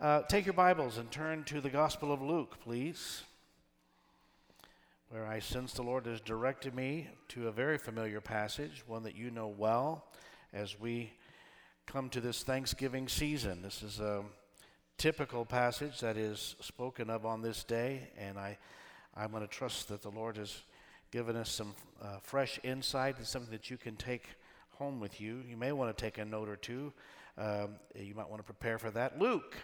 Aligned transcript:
Uh, 0.00 0.22
take 0.22 0.46
your 0.46 0.54
Bibles 0.54 0.96
and 0.96 1.10
turn 1.10 1.44
to 1.44 1.60
the 1.60 1.68
Gospel 1.68 2.10
of 2.10 2.22
Luke, 2.22 2.56
please, 2.64 3.22
where 5.10 5.26
I 5.26 5.40
sense 5.40 5.74
the 5.74 5.82
Lord 5.82 6.06
has 6.06 6.22
directed 6.22 6.74
me 6.74 7.08
to 7.28 7.48
a 7.48 7.52
very 7.52 7.76
familiar 7.76 8.22
passage, 8.22 8.82
one 8.86 9.02
that 9.02 9.14
you 9.14 9.30
know 9.30 9.48
well 9.48 10.06
as 10.54 10.80
we 10.80 11.12
come 11.84 12.08
to 12.08 12.20
this 12.22 12.42
Thanksgiving 12.42 13.08
season. 13.08 13.60
This 13.60 13.82
is 13.82 14.00
a 14.00 14.24
typical 14.96 15.44
passage 15.44 16.00
that 16.00 16.16
is 16.16 16.56
spoken 16.60 17.10
of 17.10 17.26
on 17.26 17.42
this 17.42 17.62
day, 17.62 18.08
and 18.16 18.38
I, 18.38 18.56
I'm 19.14 19.32
going 19.32 19.42
to 19.42 19.48
trust 19.48 19.88
that 19.88 20.00
the 20.00 20.08
Lord 20.08 20.38
has 20.38 20.62
given 21.10 21.36
us 21.36 21.50
some 21.50 21.74
uh, 22.02 22.20
fresh 22.22 22.58
insight 22.62 23.18
and 23.18 23.26
something 23.26 23.52
that 23.52 23.68
you 23.68 23.76
can 23.76 23.96
take 23.96 24.24
home 24.78 24.98
with 24.98 25.20
you. 25.20 25.42
You 25.46 25.58
may 25.58 25.72
want 25.72 25.94
to 25.94 26.02
take 26.02 26.16
a 26.16 26.24
note 26.24 26.48
or 26.48 26.56
two. 26.56 26.90
Um, 27.36 27.72
you 27.94 28.14
might 28.14 28.30
want 28.30 28.40
to 28.40 28.44
prepare 28.44 28.78
for 28.78 28.90
that. 28.92 29.18
Luke 29.18 29.56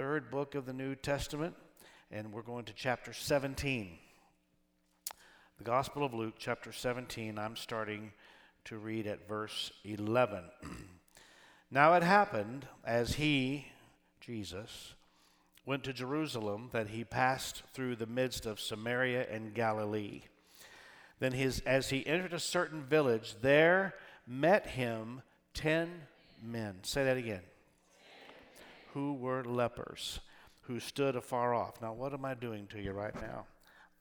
third 0.00 0.30
book 0.30 0.54
of 0.54 0.64
the 0.64 0.72
New 0.72 0.94
Testament, 0.94 1.54
and 2.10 2.32
we're 2.32 2.40
going 2.40 2.64
to 2.64 2.72
chapter 2.72 3.12
17. 3.12 3.98
The 5.58 5.64
Gospel 5.64 6.06
of 6.06 6.14
Luke, 6.14 6.36
chapter 6.38 6.72
17, 6.72 7.38
I'm 7.38 7.54
starting 7.54 8.12
to 8.64 8.78
read 8.78 9.06
at 9.06 9.28
verse 9.28 9.70
11. 9.84 10.44
now 11.70 11.92
it 11.92 12.02
happened 12.02 12.66
as 12.82 13.16
he, 13.16 13.66
Jesus, 14.22 14.94
went 15.66 15.84
to 15.84 15.92
Jerusalem 15.92 16.70
that 16.72 16.88
he 16.88 17.04
passed 17.04 17.62
through 17.74 17.96
the 17.96 18.06
midst 18.06 18.46
of 18.46 18.58
Samaria 18.58 19.26
and 19.30 19.52
Galilee. 19.52 20.22
Then 21.18 21.32
his, 21.32 21.60
as 21.66 21.90
he 21.90 22.06
entered 22.06 22.32
a 22.32 22.40
certain 22.40 22.84
village, 22.84 23.34
there 23.42 23.92
met 24.26 24.68
him 24.68 25.20
ten 25.52 25.90
men. 26.42 26.78
Say 26.84 27.04
that 27.04 27.18
again 27.18 27.42
who 28.94 29.14
were 29.14 29.44
lepers, 29.44 30.20
who 30.62 30.80
stood 30.80 31.16
afar 31.16 31.54
off. 31.54 31.80
Now, 31.80 31.92
what 31.92 32.12
am 32.12 32.24
I 32.24 32.34
doing 32.34 32.66
to 32.68 32.80
you 32.80 32.92
right 32.92 33.14
now? 33.14 33.46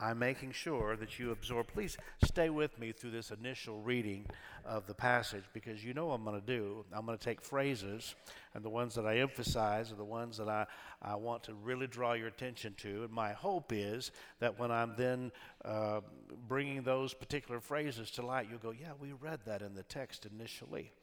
I'm 0.02 0.18
making 0.18 0.54
sure 0.54 0.96
that 0.96 1.20
you 1.20 1.32
absorb. 1.32 1.68
Please 1.68 1.98
stay 2.24 2.50
with 2.50 2.80
me 2.80 2.94
through 2.94 3.12
this 3.12 3.32
initial 3.32 3.82
reading 3.82 4.26
of 4.66 4.88
the 4.88 4.94
passage 4.94 5.44
because 5.52 5.84
you 5.84 5.94
know 5.94 6.06
what 6.06 6.16
I'm 6.16 6.24
going 6.24 6.40
to 6.40 6.46
do. 6.46 6.86
I'm 6.94 7.06
going 7.06 7.18
to 7.18 7.24
take 7.24 7.42
phrases, 7.42 8.16
and 8.54 8.64
the 8.64 8.70
ones 8.70 8.96
that 8.96 9.06
I 9.06 9.18
emphasize 9.18 9.92
are 9.92 9.96
the 9.96 10.06
ones 10.06 10.38
that 10.38 10.48
I, 10.48 10.68
I 11.02 11.16
want 11.16 11.44
to 11.44 11.54
really 11.54 11.86
draw 11.86 12.14
your 12.14 12.28
attention 12.28 12.76
to. 12.78 13.04
And 13.04 13.12
my 13.12 13.34
hope 13.34 13.74
is 13.74 14.12
that 14.40 14.58
when 14.58 14.72
I'm 14.72 14.94
then 14.96 15.34
uh, 15.66 16.00
bringing 16.48 16.82
those 16.84 17.14
particular 17.14 17.60
phrases 17.60 18.10
to 18.12 18.26
light, 18.26 18.48
you'll 18.50 18.60
go, 18.60 18.72
Yeah, 18.72 18.94
we 19.02 19.12
read 19.12 19.42
that 19.48 19.62
in 19.62 19.76
the 19.76 19.84
text 19.84 20.26
initially. 20.26 20.94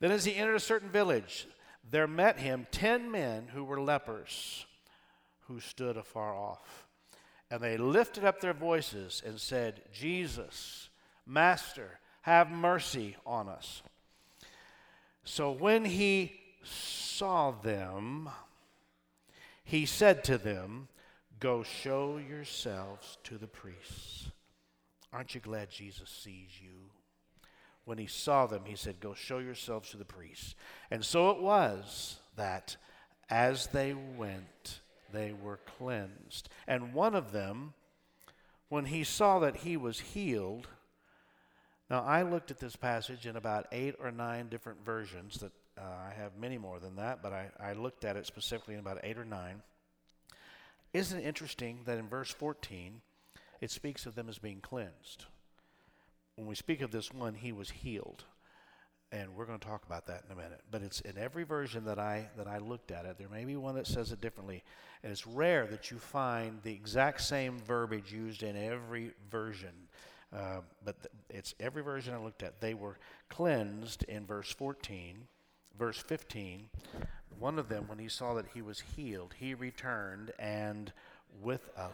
Then, 0.00 0.10
as 0.10 0.24
he 0.24 0.34
entered 0.34 0.54
a 0.54 0.60
certain 0.60 0.88
village, 0.88 1.46
there 1.88 2.06
met 2.06 2.38
him 2.38 2.66
ten 2.70 3.10
men 3.10 3.48
who 3.48 3.64
were 3.64 3.80
lepers, 3.80 4.66
who 5.48 5.60
stood 5.60 5.96
afar 5.96 6.34
off. 6.34 6.86
And 7.50 7.62
they 7.62 7.76
lifted 7.76 8.24
up 8.24 8.40
their 8.40 8.54
voices 8.54 9.22
and 9.26 9.38
said, 9.38 9.82
Jesus, 9.92 10.88
Master, 11.26 11.98
have 12.22 12.50
mercy 12.50 13.16
on 13.26 13.48
us. 13.48 13.82
So 15.24 15.50
when 15.50 15.84
he 15.84 16.40
saw 16.64 17.50
them, 17.50 18.30
he 19.64 19.86
said 19.86 20.24
to 20.24 20.38
them, 20.38 20.88
Go 21.40 21.62
show 21.62 22.18
yourselves 22.18 23.18
to 23.24 23.36
the 23.36 23.48
priests. 23.48 24.30
Aren't 25.12 25.34
you 25.34 25.40
glad 25.40 25.70
Jesus 25.70 26.08
sees 26.08 26.48
you? 26.60 26.81
When 27.84 27.98
he 27.98 28.06
saw 28.06 28.46
them, 28.46 28.62
he 28.64 28.76
said, 28.76 29.00
Go 29.00 29.14
show 29.14 29.38
yourselves 29.38 29.90
to 29.90 29.96
the 29.96 30.04
priests. 30.04 30.54
And 30.90 31.04
so 31.04 31.30
it 31.30 31.40
was 31.40 32.18
that 32.36 32.76
as 33.28 33.68
they 33.68 33.94
went, 33.94 34.80
they 35.12 35.32
were 35.32 35.60
cleansed. 35.78 36.48
And 36.66 36.94
one 36.94 37.14
of 37.14 37.32
them, 37.32 37.74
when 38.68 38.86
he 38.86 39.04
saw 39.04 39.38
that 39.40 39.58
he 39.58 39.76
was 39.76 40.00
healed, 40.00 40.68
now 41.90 42.02
I 42.02 42.22
looked 42.22 42.50
at 42.50 42.58
this 42.58 42.76
passage 42.76 43.26
in 43.26 43.36
about 43.36 43.66
eight 43.72 43.96
or 43.98 44.10
nine 44.10 44.48
different 44.48 44.84
versions 44.84 45.38
that 45.40 45.52
uh, 45.78 45.82
I 45.82 46.14
have 46.16 46.36
many 46.38 46.58
more 46.58 46.78
than 46.78 46.96
that, 46.96 47.22
but 47.22 47.32
I, 47.32 47.48
I 47.60 47.72
looked 47.72 48.04
at 48.04 48.16
it 48.16 48.26
specifically 48.26 48.74
in 48.74 48.80
about 48.80 49.00
eight 49.02 49.18
or 49.18 49.24
nine. 49.24 49.62
Isn't 50.92 51.20
it 51.20 51.26
interesting 51.26 51.80
that 51.86 51.98
in 51.98 52.08
verse 52.08 52.30
14 52.30 53.00
it 53.60 53.70
speaks 53.70 54.06
of 54.06 54.14
them 54.14 54.28
as 54.28 54.38
being 54.38 54.60
cleansed? 54.60 55.26
When 56.36 56.46
we 56.46 56.54
speak 56.54 56.80
of 56.80 56.90
this 56.90 57.12
one, 57.12 57.34
he 57.34 57.52
was 57.52 57.70
healed. 57.70 58.24
And 59.10 59.34
we're 59.36 59.44
going 59.44 59.58
to 59.58 59.66
talk 59.66 59.84
about 59.84 60.06
that 60.06 60.24
in 60.26 60.32
a 60.32 60.36
minute. 60.36 60.62
But 60.70 60.80
it's 60.82 61.00
in 61.02 61.18
every 61.18 61.44
version 61.44 61.84
that 61.84 61.98
I 61.98 62.28
that 62.38 62.48
I 62.48 62.58
looked 62.58 62.90
at 62.90 63.04
it. 63.04 63.18
There 63.18 63.28
may 63.28 63.44
be 63.44 63.56
one 63.56 63.74
that 63.74 63.86
says 63.86 64.10
it 64.10 64.22
differently. 64.22 64.62
And 65.02 65.12
it's 65.12 65.26
rare 65.26 65.66
that 65.66 65.90
you 65.90 65.98
find 65.98 66.60
the 66.62 66.72
exact 66.72 67.20
same 67.20 67.58
verbiage 67.58 68.10
used 68.10 68.42
in 68.42 68.56
every 68.56 69.12
version. 69.30 69.74
Uh, 70.34 70.60
but 70.82 71.02
th- 71.02 71.12
it's 71.28 71.54
every 71.60 71.82
version 71.82 72.14
I 72.14 72.18
looked 72.18 72.42
at. 72.42 72.60
They 72.60 72.72
were 72.72 72.96
cleansed 73.28 74.04
in 74.04 74.24
verse 74.24 74.50
14. 74.50 75.26
Verse 75.78 75.98
15, 75.98 76.68
one 77.38 77.58
of 77.58 77.68
them, 77.68 77.84
when 77.88 77.98
he 77.98 78.08
saw 78.08 78.34
that 78.34 78.44
he 78.52 78.60
was 78.60 78.80
healed, 78.94 79.34
he 79.38 79.54
returned 79.54 80.30
and 80.38 80.92
with 81.42 81.70
a 81.76 81.88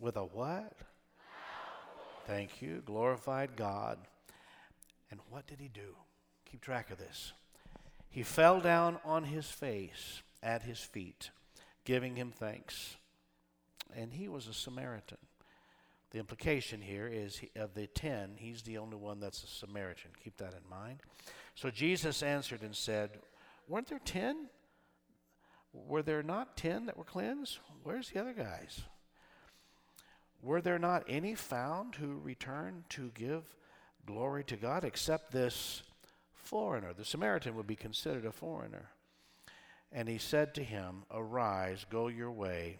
with 0.00 0.16
a 0.16 0.24
what? 0.24 0.72
Thank 2.28 2.60
you. 2.60 2.82
Glorified 2.84 3.56
God. 3.56 3.96
And 5.10 5.18
what 5.30 5.46
did 5.46 5.60
he 5.60 5.68
do? 5.68 5.96
Keep 6.50 6.60
track 6.60 6.90
of 6.90 6.98
this. 6.98 7.32
He 8.10 8.22
fell 8.22 8.60
down 8.60 8.98
on 9.02 9.24
his 9.24 9.46
face 9.46 10.20
at 10.42 10.62
his 10.62 10.78
feet, 10.78 11.30
giving 11.86 12.16
him 12.16 12.30
thanks. 12.30 12.96
And 13.96 14.12
he 14.12 14.28
was 14.28 14.46
a 14.46 14.52
Samaritan. 14.52 15.16
The 16.10 16.18
implication 16.18 16.82
here 16.82 17.08
is 17.10 17.38
he, 17.38 17.50
of 17.56 17.72
the 17.72 17.86
ten, 17.86 18.34
he's 18.36 18.60
the 18.60 18.76
only 18.76 18.96
one 18.96 19.20
that's 19.20 19.42
a 19.42 19.46
Samaritan. 19.46 20.10
Keep 20.22 20.36
that 20.36 20.52
in 20.52 20.68
mind. 20.68 20.98
So 21.54 21.70
Jesus 21.70 22.22
answered 22.22 22.60
and 22.60 22.76
said, 22.76 23.20
Weren't 23.66 23.88
there 23.88 24.00
ten? 24.04 24.48
Were 25.72 26.02
there 26.02 26.22
not 26.22 26.58
ten 26.58 26.84
that 26.86 26.98
were 26.98 27.04
cleansed? 27.04 27.58
Where's 27.84 28.10
the 28.10 28.20
other 28.20 28.34
guys? 28.34 28.82
Were 30.42 30.60
there 30.60 30.78
not 30.78 31.04
any 31.08 31.34
found 31.34 31.96
who 31.96 32.18
returned 32.18 32.84
to 32.90 33.10
give 33.14 33.54
glory 34.06 34.44
to 34.44 34.56
God 34.56 34.84
except 34.84 35.32
this 35.32 35.82
foreigner? 36.32 36.92
The 36.92 37.04
Samaritan 37.04 37.56
would 37.56 37.66
be 37.66 37.76
considered 37.76 38.24
a 38.24 38.32
foreigner. 38.32 38.90
And 39.90 40.08
he 40.08 40.18
said 40.18 40.54
to 40.54 40.62
him, 40.62 41.04
Arise, 41.10 41.84
go 41.90 42.08
your 42.08 42.30
way. 42.30 42.78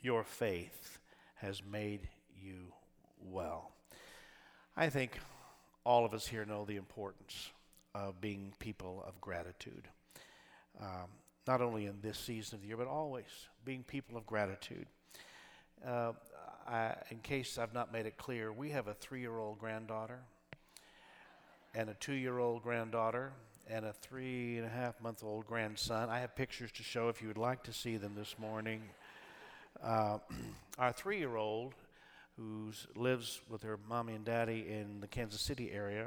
Your 0.00 0.24
faith 0.24 0.98
has 1.36 1.62
made 1.64 2.08
you 2.42 2.72
well. 3.20 3.72
I 4.76 4.88
think 4.88 5.18
all 5.84 6.04
of 6.04 6.14
us 6.14 6.26
here 6.26 6.44
know 6.44 6.64
the 6.64 6.76
importance 6.76 7.50
of 7.94 8.20
being 8.20 8.54
people 8.58 9.04
of 9.06 9.20
gratitude. 9.20 9.88
Um, 10.80 11.08
not 11.46 11.60
only 11.60 11.86
in 11.86 12.00
this 12.00 12.18
season 12.18 12.56
of 12.56 12.62
the 12.62 12.68
year, 12.68 12.76
but 12.76 12.86
always 12.86 13.26
being 13.64 13.82
people 13.82 14.16
of 14.16 14.26
gratitude. 14.26 14.86
Uh, 15.86 16.12
I, 16.66 16.94
in 17.10 17.18
case 17.18 17.58
I've 17.58 17.74
not 17.74 17.92
made 17.92 18.06
it 18.06 18.16
clear, 18.16 18.52
we 18.52 18.70
have 18.70 18.86
a 18.86 18.94
three 18.94 19.20
year 19.20 19.36
old 19.36 19.58
granddaughter 19.58 20.20
and 21.74 21.88
a 21.88 21.94
two 21.94 22.12
year 22.12 22.38
old 22.38 22.62
granddaughter 22.62 23.32
and 23.68 23.84
a 23.84 23.92
three 23.92 24.58
and 24.58 24.66
a 24.66 24.68
half 24.68 25.00
month 25.00 25.24
old 25.24 25.46
grandson. 25.46 26.08
I 26.08 26.20
have 26.20 26.36
pictures 26.36 26.70
to 26.72 26.84
show 26.84 27.08
if 27.08 27.20
you 27.20 27.28
would 27.28 27.38
like 27.38 27.64
to 27.64 27.72
see 27.72 27.96
them 27.96 28.14
this 28.16 28.36
morning. 28.38 28.82
Uh, 29.82 30.18
our 30.78 30.92
three 30.92 31.18
year 31.18 31.36
old, 31.36 31.74
who 32.36 32.70
lives 32.94 33.40
with 33.48 33.62
her 33.62 33.78
mommy 33.88 34.14
and 34.14 34.24
daddy 34.24 34.66
in 34.68 35.00
the 35.00 35.08
Kansas 35.08 35.40
City 35.40 35.72
area, 35.72 36.06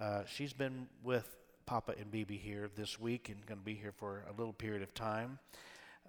uh, 0.00 0.22
she's 0.26 0.54
been 0.54 0.86
with 1.04 1.36
Papa 1.66 1.94
and 1.98 2.10
Bibi 2.10 2.38
here 2.38 2.70
this 2.76 2.98
week 2.98 3.28
and 3.28 3.44
going 3.46 3.60
to 3.60 3.64
be 3.64 3.74
here 3.74 3.92
for 3.92 4.24
a 4.28 4.38
little 4.38 4.54
period 4.54 4.82
of 4.82 4.94
time. 4.94 5.38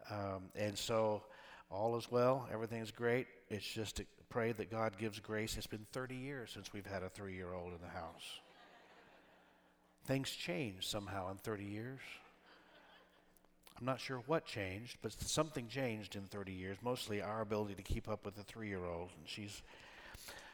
Um, 0.09 0.43
and 0.55 0.77
so 0.77 1.23
all 1.69 1.97
is 1.97 2.09
well, 2.11 2.47
everything's 2.51 2.91
great. 2.91 3.27
It's 3.49 3.65
just 3.65 3.97
to 3.97 4.05
pray 4.29 4.51
that 4.51 4.71
God 4.71 4.97
gives 4.97 5.19
grace. 5.19 5.57
It's 5.57 5.67
been 5.67 5.85
30 5.91 6.15
years 6.15 6.51
since 6.51 6.73
we've 6.73 6.85
had 6.85 7.03
a 7.03 7.09
three 7.09 7.35
year 7.35 7.53
old 7.53 7.73
in 7.73 7.79
the 7.81 7.87
house. 7.87 8.41
Things 10.05 10.29
change 10.31 10.87
somehow 10.87 11.31
in 11.31 11.37
30 11.37 11.63
years. 11.63 11.99
I'm 13.79 13.85
not 13.85 13.99
sure 13.99 14.21
what 14.27 14.45
changed, 14.45 14.97
but 15.01 15.13
something 15.13 15.67
changed 15.67 16.15
in 16.15 16.23
30 16.23 16.51
years, 16.51 16.77
mostly 16.83 17.21
our 17.21 17.41
ability 17.41 17.75
to 17.75 17.81
keep 17.81 18.07
up 18.07 18.25
with 18.25 18.37
a 18.37 18.43
three 18.43 18.67
year 18.67 18.85
old. 18.85 19.09
And 19.17 19.27
she's, 19.27 19.61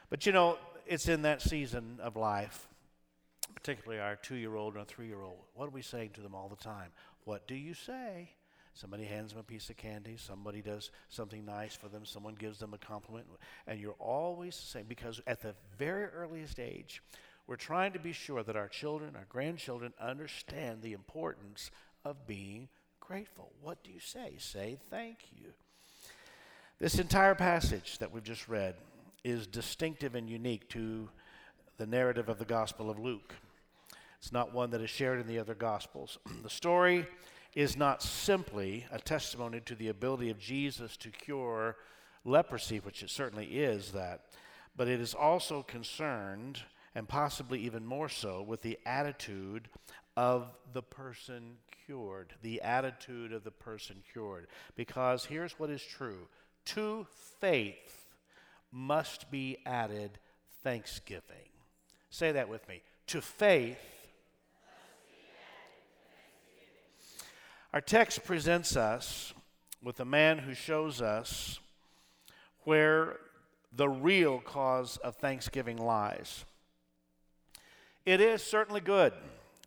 but 0.09 0.25
you 0.25 0.31
know, 0.31 0.57
it's 0.87 1.07
in 1.07 1.23
that 1.23 1.41
season 1.41 1.99
of 2.01 2.15
life, 2.15 2.67
particularly 3.55 4.01
our 4.01 4.15
two 4.15 4.35
year 4.35 4.55
old 4.55 4.73
and 4.73 4.83
a 4.83 4.85
three 4.85 5.07
year 5.07 5.21
old. 5.21 5.39
What 5.53 5.67
are 5.67 5.71
we 5.71 5.81
saying 5.81 6.11
to 6.15 6.21
them 6.21 6.33
all 6.33 6.49
the 6.49 6.55
time? 6.55 6.89
What 7.25 7.47
do 7.47 7.55
you 7.55 7.73
say? 7.73 8.31
Somebody 8.79 9.03
hands 9.03 9.31
them 9.31 9.41
a 9.41 9.43
piece 9.43 9.69
of 9.69 9.75
candy. 9.75 10.15
Somebody 10.15 10.61
does 10.61 10.89
something 11.09 11.43
nice 11.43 11.75
for 11.75 11.89
them. 11.89 12.05
Someone 12.05 12.35
gives 12.35 12.59
them 12.59 12.73
a 12.73 12.77
compliment. 12.77 13.27
And 13.67 13.77
you're 13.77 13.91
always 13.99 14.57
the 14.57 14.65
same 14.67 14.85
because 14.87 15.19
at 15.27 15.41
the 15.41 15.53
very 15.77 16.05
earliest 16.05 16.61
age, 16.61 17.03
we're 17.45 17.57
trying 17.57 17.91
to 17.91 17.99
be 17.99 18.13
sure 18.13 18.41
that 18.41 18.55
our 18.55 18.69
children, 18.69 19.17
our 19.17 19.25
grandchildren, 19.27 19.91
understand 19.99 20.81
the 20.81 20.93
importance 20.93 21.71
of 22.05 22.25
being 22.25 22.69
grateful. 23.01 23.51
What 23.61 23.83
do 23.83 23.91
you 23.91 23.99
say? 23.99 24.35
Say 24.37 24.77
thank 24.89 25.17
you. 25.35 25.49
This 26.79 26.99
entire 26.99 27.35
passage 27.35 27.97
that 27.97 28.13
we've 28.13 28.23
just 28.23 28.47
read 28.47 28.75
is 29.25 29.45
distinctive 29.45 30.15
and 30.15 30.29
unique 30.29 30.69
to 30.69 31.09
the 31.75 31.85
narrative 31.85 32.29
of 32.29 32.39
the 32.39 32.45
Gospel 32.45 32.89
of 32.89 32.97
Luke. 32.97 33.35
It's 34.19 34.31
not 34.31 34.53
one 34.53 34.69
that 34.69 34.79
is 34.79 34.89
shared 34.89 35.19
in 35.19 35.27
the 35.27 35.39
other 35.39 35.55
Gospels. 35.55 36.17
the 36.43 36.49
story 36.49 37.05
is 37.55 37.75
not 37.75 38.01
simply 38.03 38.85
a 38.91 38.99
testimony 38.99 39.59
to 39.61 39.75
the 39.75 39.87
ability 39.87 40.29
of 40.29 40.39
Jesus 40.39 40.95
to 40.97 41.09
cure 41.09 41.75
leprosy, 42.23 42.79
which 42.79 43.03
it 43.03 43.09
certainly 43.09 43.45
is 43.45 43.91
that, 43.91 44.25
but 44.75 44.87
it 44.87 44.99
is 44.99 45.13
also 45.13 45.63
concerned, 45.63 46.61
and 46.95 47.07
possibly 47.07 47.59
even 47.59 47.85
more 47.85 48.09
so, 48.09 48.41
with 48.41 48.61
the 48.61 48.77
attitude 48.85 49.69
of 50.15 50.51
the 50.73 50.81
person 50.81 51.57
cured. 51.85 52.33
The 52.41 52.61
attitude 52.61 53.33
of 53.33 53.43
the 53.43 53.51
person 53.51 53.97
cured. 54.11 54.47
Because 54.75 55.25
here's 55.25 55.57
what 55.59 55.69
is 55.69 55.81
true 55.81 56.27
to 56.65 57.07
faith 57.39 58.05
must 58.71 59.31
be 59.31 59.57
added 59.65 60.19
thanksgiving. 60.63 61.49
Say 62.09 62.31
that 62.33 62.49
with 62.49 62.67
me. 62.67 62.81
To 63.07 63.21
faith. 63.21 63.79
Our 67.71 67.81
text 67.81 68.23
presents 68.23 68.75
us 68.75 69.31
with 69.83 69.99
a 69.99 70.05
man 70.05 70.39
who 70.39 70.55
shows 70.55 71.03
us 71.03 71.59
where 72.63 73.17
the 73.71 73.87
real 73.87 74.39
cause 74.39 74.97
of 74.97 75.17
thanksgiving 75.17 75.77
lies. 75.77 76.45
It 78.07 78.21
is 78.21 78.41
certainly 78.41 78.81
good 78.81 79.13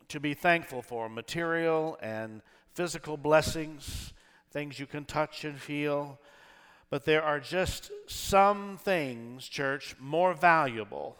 to 0.08 0.18
be 0.18 0.34
thankful 0.34 0.82
for 0.82 1.08
material 1.08 1.96
and 2.02 2.42
physical 2.74 3.16
blessings, 3.16 4.12
things 4.50 4.80
you 4.80 4.86
can 4.86 5.04
touch 5.04 5.44
and 5.44 5.56
feel, 5.56 6.18
but 6.90 7.04
there 7.04 7.22
are 7.22 7.38
just 7.38 7.92
some 8.08 8.78
things, 8.78 9.46
church, 9.46 9.94
more 10.00 10.34
valuable 10.34 11.18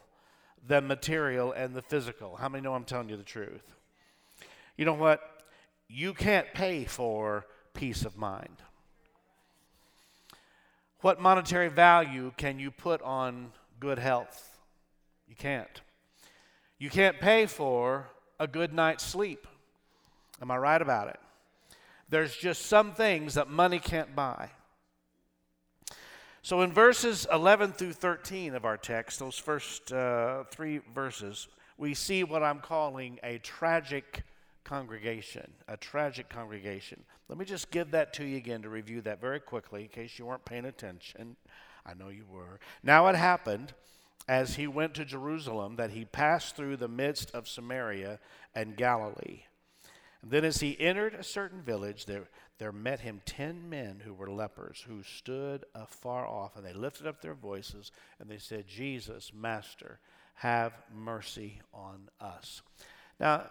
than 0.67 0.89
material 0.89 1.53
and 1.53 1.77
the 1.77 1.83
physical. 1.83 2.35
How 2.35 2.49
many 2.49 2.65
know 2.65 2.75
I'm 2.75 2.83
telling 2.83 3.09
you 3.09 3.17
the 3.17 3.23
truth? 3.23 3.63
You 4.77 4.85
know 4.85 4.95
what? 4.95 5.32
You 5.95 6.15
can't 6.15 6.47
pay 6.55 6.87
for 6.87 7.45
peace 7.75 8.07
of 8.07 8.17
mind. 8.17 8.63
What 11.03 11.21
monetary 11.21 11.69
value 11.69 12.33
can 12.39 12.59
you 12.59 12.71
put 12.71 13.03
on 13.03 13.53
good 13.79 13.99
health? 13.99 14.59
You 15.29 15.37
can't. 15.37 15.83
You 16.79 16.89
can't 16.89 17.21
pay 17.21 17.45
for 17.45 18.07
a 18.41 18.47
good 18.47 18.73
night's 18.73 19.05
sleep. 19.05 19.47
Am 20.41 20.51
I 20.51 20.57
right 20.57 20.81
about 20.81 21.09
it? 21.09 21.21
There's 22.09 22.35
just 22.35 22.65
some 22.67 22.93
things 22.93 23.35
that 23.35 23.51
money 23.51 23.79
can't 23.79 24.17
buy. 24.17 24.49
So, 26.41 26.63
in 26.63 26.73
verses 26.73 27.27
11 27.31 27.73
through 27.73 27.93
13 27.93 28.55
of 28.55 28.65
our 28.65 28.79
text, 28.79 29.19
those 29.19 29.37
first 29.37 29.93
uh, 29.93 30.45
three 30.45 30.81
verses, 30.95 31.49
we 31.77 31.93
see 31.93 32.25
what 32.25 32.43
I'm 32.43 32.61
calling 32.61 33.21
a 33.23 33.37
tragic 33.39 34.25
congregation. 34.65 35.53
A 35.69 35.77
tragic 35.77 36.29
congregation. 36.29 37.05
Let 37.29 37.39
me 37.39 37.45
just 37.45 37.71
give 37.71 37.91
that 37.93 38.13
to 38.15 38.25
you 38.25 38.37
again 38.37 38.63
to 38.63 38.69
review 38.69 39.01
that 39.03 39.21
very 39.21 39.41
quickly 39.41 39.83
in 39.83 39.89
case 39.89 40.19
you 40.19 40.27
weren't 40.27 40.45
paying 40.45 40.65
attention. 40.65 41.37
I 41.85 41.95
know 41.95 42.09
you 42.09 42.25
were. 42.31 42.61
Now, 42.83 43.09
it 43.09 43.17
happened 43.17 43.75
as 44.29 44.55
he 44.55 44.67
went 44.67 44.95
to 44.95 45.05
Jerusalem 45.05 45.77
that 45.77 45.91
he 45.91 46.05
passed 46.05 46.55
through 46.55 46.77
the 46.77 46.89
midst 46.89 47.31
of 47.33 47.49
Samaria 47.49 48.21
and 48.55 48.77
Galilee. 48.77 49.45
And 50.23 50.31
then, 50.31 50.45
as 50.45 50.61
he 50.61 50.81
entered 50.81 51.15
a 51.15 51.25
certain 51.25 51.63
village, 51.63 52.07
there 52.07 52.29
there 52.63 52.71
met 52.71 53.01
him 53.01 53.21
ten 53.27 53.69
men 53.69 54.01
who 54.05 54.15
were 54.15 54.31
lepers, 54.31 54.85
who 54.87 55.03
stood 55.03 55.65
afar 55.75 56.29
off, 56.29 56.55
and 56.55 56.65
they 56.65 56.73
lifted 56.73 57.09
up 57.09 57.21
their 57.21 57.35
voices 57.35 57.91
and 58.21 58.31
they 58.31 58.39
said, 58.39 58.69
Jesus, 58.69 59.33
Master, 59.35 59.99
have 60.35 60.73
mercy 60.95 61.61
on 61.75 62.09
us. 62.21 62.63
Now, 63.19 63.47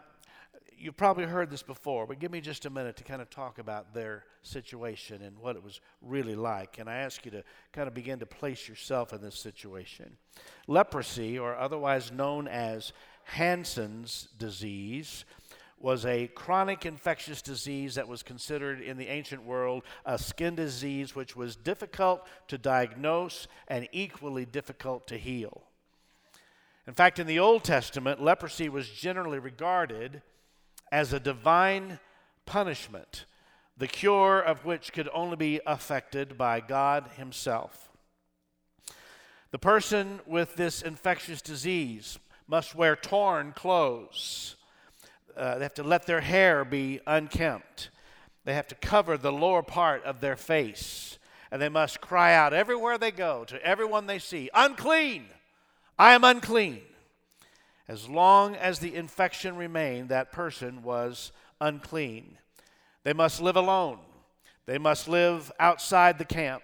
you've 0.81 0.97
probably 0.97 1.25
heard 1.25 1.49
this 1.49 1.61
before, 1.61 2.07
but 2.07 2.19
give 2.19 2.31
me 2.31 2.41
just 2.41 2.65
a 2.65 2.69
minute 2.69 2.97
to 2.97 3.03
kind 3.03 3.21
of 3.21 3.29
talk 3.29 3.59
about 3.59 3.93
their 3.93 4.23
situation 4.41 5.21
and 5.21 5.37
what 5.37 5.55
it 5.55 5.63
was 5.63 5.79
really 6.01 6.35
like. 6.35 6.79
And 6.79 6.89
I 6.89 6.97
ask 6.97 7.23
you 7.23 7.31
to 7.31 7.43
kind 7.71 7.87
of 7.87 7.93
begin 7.93 8.19
to 8.19 8.25
place 8.25 8.67
yourself 8.67 9.13
in 9.13 9.21
this 9.21 9.37
situation. 9.37 10.17
Leprosy, 10.67 11.37
or 11.37 11.55
otherwise 11.55 12.11
known 12.11 12.47
as 12.47 12.93
Hansen's 13.25 14.27
disease, 14.37 15.23
was 15.79 16.05
a 16.05 16.27
chronic 16.27 16.85
infectious 16.85 17.41
disease 17.41 17.95
that 17.95 18.07
was 18.07 18.23
considered 18.23 18.81
in 18.81 18.97
the 18.97 19.07
ancient 19.07 19.43
world 19.43 19.83
a 20.05 20.17
skin 20.17 20.55
disease 20.55 21.15
which 21.15 21.35
was 21.35 21.55
difficult 21.55 22.27
to 22.47 22.57
diagnose 22.57 23.47
and 23.67 23.87
equally 23.91 24.45
difficult 24.45 25.07
to 25.07 25.17
heal. 25.17 25.63
In 26.87 26.93
fact, 26.93 27.19
in 27.19 27.27
the 27.27 27.39
Old 27.39 27.63
Testament, 27.63 28.21
leprosy 28.21 28.69
was 28.69 28.89
generally 28.89 29.39
regarded 29.39 30.21
as 30.91 31.13
a 31.13 31.19
divine 31.19 31.99
punishment, 32.45 33.25
the 33.77 33.87
cure 33.87 34.39
of 34.39 34.65
which 34.65 34.93
could 34.93 35.09
only 35.13 35.35
be 35.37 35.61
effected 35.65 36.37
by 36.37 36.59
God 36.59 37.09
Himself. 37.17 37.89
The 39.51 39.59
person 39.59 40.19
with 40.25 40.55
this 40.55 40.81
infectious 40.81 41.41
disease 41.41 42.19
must 42.47 42.75
wear 42.75 42.95
torn 42.95 43.53
clothes 43.53 44.55
uh, 45.35 45.57
they 45.57 45.63
have 45.63 45.73
to 45.75 45.83
let 45.83 46.05
their 46.05 46.21
hair 46.21 46.65
be 46.65 46.99
unkempt. 47.07 47.89
They 48.43 48.53
have 48.53 48.67
to 48.69 48.75
cover 48.75 49.17
the 49.17 49.31
lower 49.31 49.63
part 49.63 50.03
of 50.03 50.19
their 50.21 50.35
face. 50.35 51.17
And 51.51 51.61
they 51.61 51.69
must 51.69 52.01
cry 52.01 52.33
out 52.33 52.53
everywhere 52.53 52.97
they 52.97 53.11
go 53.11 53.43
to 53.45 53.63
everyone 53.65 54.07
they 54.07 54.19
see 54.19 54.49
Unclean! 54.53 55.25
I 55.99 56.13
am 56.13 56.23
unclean. 56.23 56.81
As 57.87 58.07
long 58.07 58.55
as 58.55 58.79
the 58.79 58.95
infection 58.95 59.55
remained, 59.55 60.09
that 60.09 60.31
person 60.31 60.83
was 60.83 61.31
unclean. 61.59 62.37
They 63.03 63.13
must 63.13 63.41
live 63.41 63.55
alone, 63.55 63.99
they 64.65 64.77
must 64.77 65.07
live 65.07 65.51
outside 65.59 66.17
the 66.17 66.25
camp. 66.25 66.63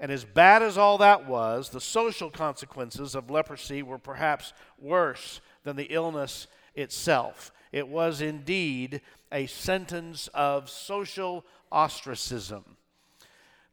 And 0.00 0.10
as 0.10 0.24
bad 0.24 0.62
as 0.62 0.78
all 0.78 0.96
that 0.98 1.26
was, 1.26 1.68
the 1.68 1.80
social 1.80 2.30
consequences 2.30 3.14
of 3.14 3.30
leprosy 3.30 3.82
were 3.82 3.98
perhaps 3.98 4.54
worse 4.78 5.42
than 5.62 5.76
the 5.76 5.88
illness 5.90 6.46
itself. 6.74 7.52
It 7.70 7.86
was 7.86 8.22
indeed 8.22 9.02
a 9.30 9.46
sentence 9.46 10.28
of 10.32 10.70
social 10.70 11.44
ostracism. 11.70 12.64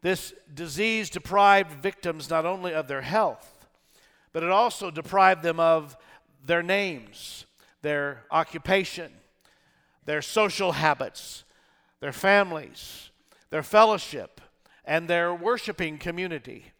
This 0.02 0.34
disease 0.54 1.10
deprived 1.10 1.82
victims 1.82 2.30
not 2.30 2.46
only 2.46 2.74
of 2.74 2.88
their 2.88 3.02
health, 3.02 3.68
but 4.34 4.44
it 4.44 4.52
also 4.52 4.92
deprived 4.92 5.42
them 5.44 5.60
of 5.60 5.98
their 6.48 6.64
names, 6.64 7.46
their 7.82 8.24
occupation, 8.32 9.12
their 10.06 10.22
social 10.22 10.74
habits, 10.74 11.44
their 12.00 12.14
families, 12.14 13.12
their 13.50 13.64
fellowship, 13.64 14.42
and 14.84 15.08
their 15.08 15.34
worshiping 15.34 15.98
community. 15.98 16.72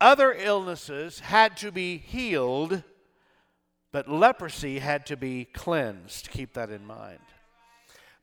Other 0.00 0.32
illnesses 0.32 1.20
had 1.20 1.56
to 1.58 1.70
be 1.70 1.98
healed 1.98 2.82
but 3.92 4.08
leprosy 4.08 4.78
had 4.78 5.06
to 5.06 5.16
be 5.16 5.44
cleansed. 5.46 6.30
Keep 6.30 6.54
that 6.54 6.70
in 6.70 6.86
mind. 6.86 7.18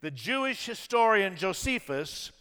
The 0.02 0.12
Jewish 0.12 0.66
historian 0.66 1.36
Josephus 1.36 2.32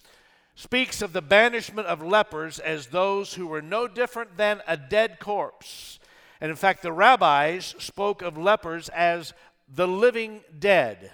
speaks 0.55 1.03
of 1.03 1.13
the 1.13 1.23
banishment 1.23 1.87
of 1.89 2.03
lepers 2.03 2.59
as 2.59 2.87
those 2.87 3.35
who 3.35 3.47
were 3.47 3.63
no 3.63 3.89
different 3.89 4.37
than 4.37 4.63
a 4.67 4.77
dead 4.77 5.19
corpse. 5.19 5.99
And 6.41 6.51
in 6.51 6.57
fact, 6.57 6.83
the 6.83 6.93
rabbis 6.93 7.75
spoke 7.79 8.23
of 8.23 8.37
lepers 8.37 8.89
as 8.91 9.33
the 9.69 9.89
living 9.89 10.43
dead. 10.59 11.11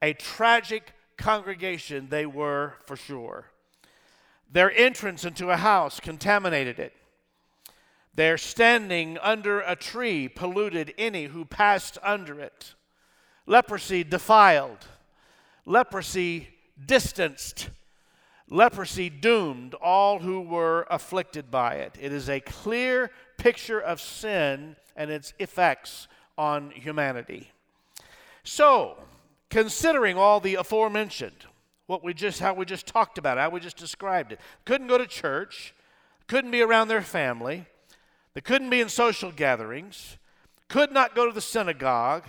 A 0.00 0.12
tragic 0.12 0.92
congregation 1.16 2.08
they 2.08 2.26
were 2.26 2.74
for 2.86 2.96
sure. 2.96 3.46
Their 4.50 4.72
entrance 4.72 5.24
into 5.24 5.50
a 5.50 5.56
house 5.56 5.98
contaminated 6.00 6.78
it. 6.78 6.92
Their 8.14 8.38
standing 8.38 9.18
under 9.18 9.60
a 9.60 9.74
tree 9.74 10.28
polluted 10.28 10.94
any 10.96 11.24
who 11.24 11.44
passed 11.44 11.98
under 12.02 12.38
it. 12.40 12.74
Leprosy 13.46 14.04
defiled. 14.04 14.86
Leprosy 15.66 16.48
distanced. 16.86 17.70
Leprosy 18.48 19.10
doomed 19.10 19.74
all 19.74 20.20
who 20.20 20.40
were 20.40 20.86
afflicted 20.90 21.50
by 21.50 21.74
it. 21.74 21.96
It 22.00 22.12
is 22.12 22.28
a 22.28 22.40
clear 22.40 23.10
picture 23.44 23.78
of 23.78 24.00
sin 24.00 24.74
and 24.96 25.10
its 25.10 25.34
effects 25.38 26.08
on 26.38 26.70
humanity. 26.70 27.50
So, 28.42 28.96
considering 29.50 30.16
all 30.16 30.40
the 30.40 30.54
aforementioned, 30.54 31.44
what 31.86 32.02
we 32.02 32.14
just 32.14 32.40
how 32.40 32.54
we 32.54 32.64
just 32.64 32.86
talked 32.86 33.18
about, 33.18 33.36
how 33.36 33.50
we 33.50 33.60
just 33.60 33.76
described 33.76 34.32
it, 34.32 34.40
couldn't 34.64 34.86
go 34.86 34.96
to 34.96 35.06
church, 35.06 35.74
couldn't 36.26 36.52
be 36.52 36.62
around 36.62 36.88
their 36.88 37.02
family, 37.02 37.66
they 38.32 38.40
couldn't 38.40 38.70
be 38.70 38.80
in 38.80 38.88
social 38.88 39.30
gatherings, 39.30 40.16
could 40.70 40.90
not 40.90 41.14
go 41.14 41.26
to 41.26 41.32
the 41.34 41.42
synagogue. 41.42 42.24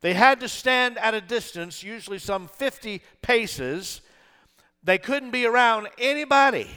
They 0.00 0.14
had 0.14 0.40
to 0.40 0.48
stand 0.48 0.98
at 0.98 1.14
a 1.14 1.20
distance, 1.20 1.84
usually 1.84 2.18
some 2.18 2.48
50 2.48 3.02
paces. 3.22 4.00
They 4.82 4.98
couldn't 4.98 5.30
be 5.30 5.46
around 5.46 5.90
anybody. 5.96 6.68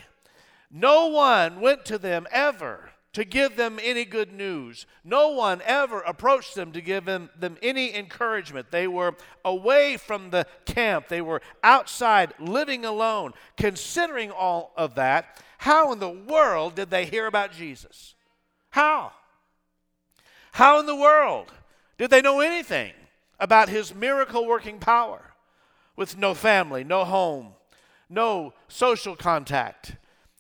No 0.70 1.08
one 1.08 1.60
went 1.60 1.86
to 1.86 1.98
them 1.98 2.28
ever 2.32 2.93
to 3.14 3.24
give 3.24 3.56
them 3.56 3.80
any 3.82 4.06
good 4.06 4.34
news. 4.34 4.88
No 5.04 5.30
one 5.30 5.62
ever 5.66 6.00
approached 6.02 6.56
them 6.56 6.72
to 6.72 6.82
give 6.82 7.06
them, 7.06 7.30
them 7.40 7.58
any 7.62 7.96
encouragement. 7.96 8.72
They 8.72 8.88
were 8.88 9.16
away 9.46 9.98
from 9.98 10.32
the 10.32 10.48
camp, 10.66 11.08
they 11.08 11.22
were 11.22 11.42
outside 11.64 12.34
living 12.40 12.86
alone. 12.86 13.34
Considering 13.56 14.32
all 14.32 14.74
of 14.76 14.96
that, 14.96 15.42
how 15.60 15.92
in 15.94 16.00
the 16.00 16.10
world 16.10 16.76
did 16.76 16.90
they 16.90 17.06
hear 17.06 17.28
about 17.28 17.54
Jesus? 17.54 18.16
How? 18.72 19.12
How 20.54 20.80
in 20.80 20.88
the 20.88 20.96
world 20.96 21.52
did 21.98 22.10
they 22.10 22.22
know 22.22 22.42
anything 22.42 22.94
about 23.40 23.70
his 23.70 23.94
miracle 23.94 24.48
working 24.48 24.80
power 24.80 25.34
with 25.96 26.18
no 26.18 26.34
family, 26.34 26.84
no 26.84 27.06
home, 27.06 27.54
no 28.10 28.54
social 28.68 29.16
contact, 29.16 29.96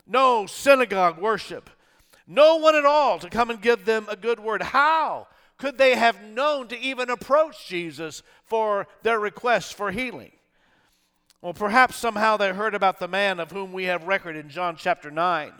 no 0.08 0.48
synagogue 0.48 1.20
worship? 1.20 1.70
No 2.27 2.58
one 2.58 2.75
at 2.75 2.86
all 2.86 3.20
to 3.20 3.30
come 3.30 3.50
and 3.50 3.62
give 3.62 3.86
them 3.86 4.08
a 4.10 4.15
good 4.15 4.39
word. 4.39 4.62
How 4.62 5.27
could 5.58 5.77
they 5.77 5.96
have 5.96 6.24
known 6.24 6.68
to 6.70 6.80
even 6.80 7.10
approach 7.10 7.68
Jesus 7.68 8.24
for 8.46 8.88
their 9.01 9.20
request 9.20 9.75
for 9.75 9.92
healing? 9.92 10.32
Well, 11.42 11.53
perhaps 11.53 11.98
somehow 11.98 12.38
they 12.38 12.53
heard 12.53 12.74
about 12.74 13.00
the 13.00 13.08
man 13.08 13.39
of 13.39 13.51
whom 13.51 13.74
we 13.74 13.84
have 13.86 14.06
record 14.06 14.38
in 14.38 14.50
John 14.50 14.77
chapter 14.77 15.12
9. 15.12 15.51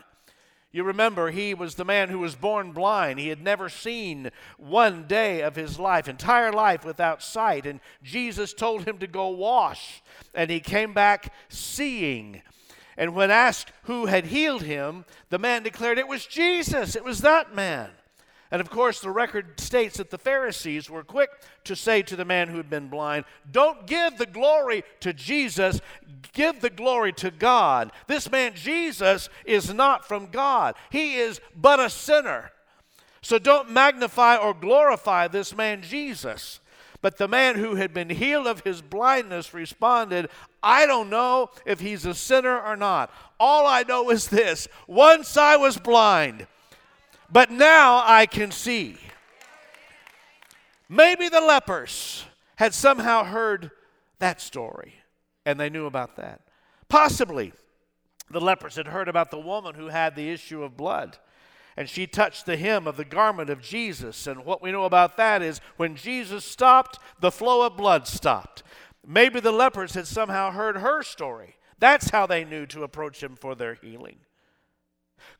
You 0.72 0.82
remember, 0.82 1.30
he 1.30 1.54
was 1.54 1.76
the 1.76 1.84
man 1.84 2.08
who 2.08 2.18
was 2.18 2.34
born 2.34 2.72
blind. 2.72 3.20
He 3.20 3.28
had 3.28 3.40
never 3.40 3.68
seen 3.68 4.30
one 4.56 5.06
day 5.06 5.40
of 5.42 5.54
his 5.54 5.78
life, 5.78 6.08
entire 6.08 6.50
life 6.50 6.84
without 6.84 7.22
sight. 7.22 7.64
And 7.64 7.78
Jesus 8.02 8.52
told 8.52 8.84
him 8.84 8.98
to 8.98 9.06
go 9.06 9.28
wash. 9.28 10.02
And 10.34 10.50
he 10.50 10.58
came 10.58 10.92
back 10.92 11.32
seeing. 11.48 12.42
And 12.96 13.14
when 13.14 13.30
asked 13.30 13.72
who 13.84 14.06
had 14.06 14.26
healed 14.26 14.62
him, 14.62 15.04
the 15.30 15.38
man 15.38 15.62
declared 15.62 15.98
it 15.98 16.08
was 16.08 16.26
Jesus. 16.26 16.94
It 16.94 17.04
was 17.04 17.20
that 17.20 17.54
man. 17.54 17.90
And 18.50 18.60
of 18.60 18.70
course, 18.70 19.00
the 19.00 19.10
record 19.10 19.58
states 19.58 19.96
that 19.96 20.10
the 20.10 20.18
Pharisees 20.18 20.88
were 20.88 21.02
quick 21.02 21.30
to 21.64 21.74
say 21.74 22.02
to 22.02 22.14
the 22.14 22.24
man 22.24 22.48
who 22.48 22.56
had 22.56 22.70
been 22.70 22.88
blind, 22.88 23.24
Don't 23.50 23.86
give 23.86 24.16
the 24.16 24.26
glory 24.26 24.84
to 25.00 25.12
Jesus, 25.12 25.80
give 26.32 26.60
the 26.60 26.70
glory 26.70 27.12
to 27.14 27.32
God. 27.32 27.90
This 28.06 28.30
man, 28.30 28.52
Jesus, 28.54 29.28
is 29.44 29.74
not 29.74 30.06
from 30.06 30.26
God, 30.26 30.76
he 30.90 31.16
is 31.16 31.40
but 31.56 31.80
a 31.80 31.90
sinner. 31.90 32.52
So 33.22 33.38
don't 33.38 33.70
magnify 33.70 34.36
or 34.36 34.52
glorify 34.52 35.28
this 35.28 35.56
man, 35.56 35.82
Jesus. 35.82 36.60
But 37.04 37.18
the 37.18 37.28
man 37.28 37.56
who 37.56 37.74
had 37.74 37.92
been 37.92 38.08
healed 38.08 38.46
of 38.46 38.60
his 38.60 38.80
blindness 38.80 39.52
responded, 39.52 40.30
I 40.62 40.86
don't 40.86 41.10
know 41.10 41.50
if 41.66 41.80
he's 41.80 42.06
a 42.06 42.14
sinner 42.14 42.58
or 42.58 42.76
not. 42.76 43.12
All 43.38 43.66
I 43.66 43.82
know 43.82 44.08
is 44.08 44.28
this 44.28 44.68
once 44.86 45.36
I 45.36 45.56
was 45.56 45.76
blind, 45.76 46.46
but 47.30 47.50
now 47.50 48.02
I 48.06 48.24
can 48.24 48.50
see. 48.50 48.96
Maybe 50.88 51.28
the 51.28 51.42
lepers 51.42 52.24
had 52.56 52.72
somehow 52.72 53.24
heard 53.24 53.70
that 54.18 54.40
story 54.40 54.94
and 55.44 55.60
they 55.60 55.68
knew 55.68 55.84
about 55.84 56.16
that. 56.16 56.40
Possibly 56.88 57.52
the 58.30 58.40
lepers 58.40 58.76
had 58.76 58.86
heard 58.86 59.08
about 59.08 59.30
the 59.30 59.38
woman 59.38 59.74
who 59.74 59.88
had 59.88 60.16
the 60.16 60.30
issue 60.30 60.62
of 60.62 60.78
blood 60.78 61.18
and 61.76 61.88
she 61.88 62.06
touched 62.06 62.46
the 62.46 62.56
hem 62.56 62.86
of 62.86 62.96
the 62.96 63.04
garment 63.04 63.50
of 63.50 63.60
Jesus. 63.60 64.26
And 64.26 64.44
what 64.44 64.62
we 64.62 64.70
know 64.70 64.84
about 64.84 65.16
that 65.16 65.42
is 65.42 65.60
when 65.76 65.96
Jesus 65.96 66.44
stopped, 66.44 66.98
the 67.20 67.32
flow 67.32 67.66
of 67.66 67.76
blood 67.76 68.06
stopped. 68.06 68.62
Maybe 69.06 69.40
the 69.40 69.52
lepers 69.52 69.94
had 69.94 70.06
somehow 70.06 70.50
heard 70.50 70.78
her 70.78 71.02
story. 71.02 71.56
That's 71.78 72.10
how 72.10 72.26
they 72.26 72.44
knew 72.44 72.66
to 72.66 72.84
approach 72.84 73.22
him 73.22 73.36
for 73.36 73.54
their 73.54 73.74
healing. 73.74 74.18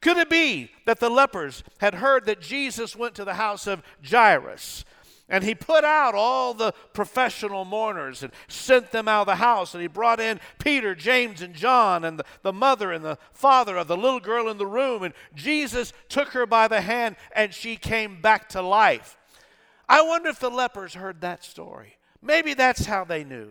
Could 0.00 0.16
it 0.18 0.30
be 0.30 0.70
that 0.86 1.00
the 1.00 1.10
lepers 1.10 1.62
had 1.78 1.94
heard 1.94 2.26
that 2.26 2.40
Jesus 2.40 2.96
went 2.96 3.14
to 3.14 3.24
the 3.24 3.34
house 3.34 3.66
of 3.66 3.82
Jairus 4.06 4.84
and 5.28 5.42
he 5.42 5.54
put 5.54 5.84
out 5.84 6.14
all 6.14 6.52
the 6.52 6.72
professional 6.92 7.64
mourners 7.64 8.22
and 8.22 8.32
sent 8.46 8.90
them 8.90 9.08
out 9.08 9.22
of 9.22 9.26
the 9.26 9.36
house. 9.36 9.74
And 9.74 9.80
he 9.80 9.88
brought 9.88 10.20
in 10.20 10.38
Peter, 10.58 10.94
James, 10.94 11.40
and 11.40 11.54
John, 11.54 12.04
and 12.04 12.18
the, 12.18 12.24
the 12.42 12.52
mother 12.52 12.92
and 12.92 13.04
the 13.04 13.18
father 13.32 13.76
of 13.76 13.88
the 13.88 13.96
little 13.96 14.20
girl 14.20 14.48
in 14.48 14.58
the 14.58 14.66
room. 14.66 15.02
And 15.02 15.14
Jesus 15.34 15.94
took 16.08 16.28
her 16.28 16.44
by 16.44 16.68
the 16.68 16.82
hand, 16.82 17.16
and 17.34 17.54
she 17.54 17.76
came 17.76 18.20
back 18.20 18.50
to 18.50 18.60
life. 18.60 19.16
I 19.88 20.02
wonder 20.02 20.28
if 20.28 20.40
the 20.40 20.50
lepers 20.50 20.94
heard 20.94 21.22
that 21.22 21.42
story. 21.42 21.96
Maybe 22.20 22.52
that's 22.52 22.84
how 22.84 23.04
they 23.04 23.24
knew. 23.24 23.50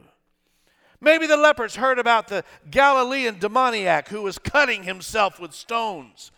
Maybe 1.02 1.28
the 1.28 1.38
lepers 1.38 1.76
heard 1.76 2.00
about 2.00 2.28
the 2.28 2.46
Galilean 2.70 3.40
demoniac 3.40 4.08
who 4.08 4.22
was 4.22 4.38
cutting 4.38 4.84
himself 4.84 5.40
with 5.40 5.54
stones. 5.54 6.32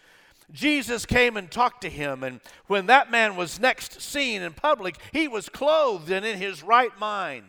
Jesus 0.51 1.05
came 1.05 1.37
and 1.37 1.49
talked 1.49 1.81
to 1.81 1.89
him, 1.89 2.23
and 2.23 2.39
when 2.67 2.85
that 2.85 3.09
man 3.09 3.35
was 3.35 3.59
next 3.59 4.01
seen 4.01 4.41
in 4.41 4.53
public, 4.53 4.97
he 5.11 5.27
was 5.27 5.49
clothed 5.49 6.11
and 6.11 6.25
in 6.25 6.37
his 6.37 6.63
right 6.63 6.97
mind. 6.99 7.45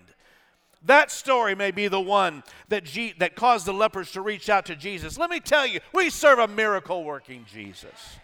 That 0.82 1.10
story 1.10 1.54
may 1.54 1.72
be 1.72 1.88
the 1.88 2.00
one 2.00 2.42
that, 2.68 2.84
G- 2.84 3.14
that 3.18 3.34
caused 3.34 3.66
the 3.66 3.72
lepers 3.72 4.12
to 4.12 4.20
reach 4.20 4.48
out 4.48 4.66
to 4.66 4.76
Jesus. 4.76 5.18
Let 5.18 5.30
me 5.30 5.40
tell 5.40 5.66
you, 5.66 5.80
we 5.92 6.10
serve 6.10 6.38
a 6.38 6.46
miracle 6.46 7.04
working 7.04 7.44
Jesus. 7.52 8.18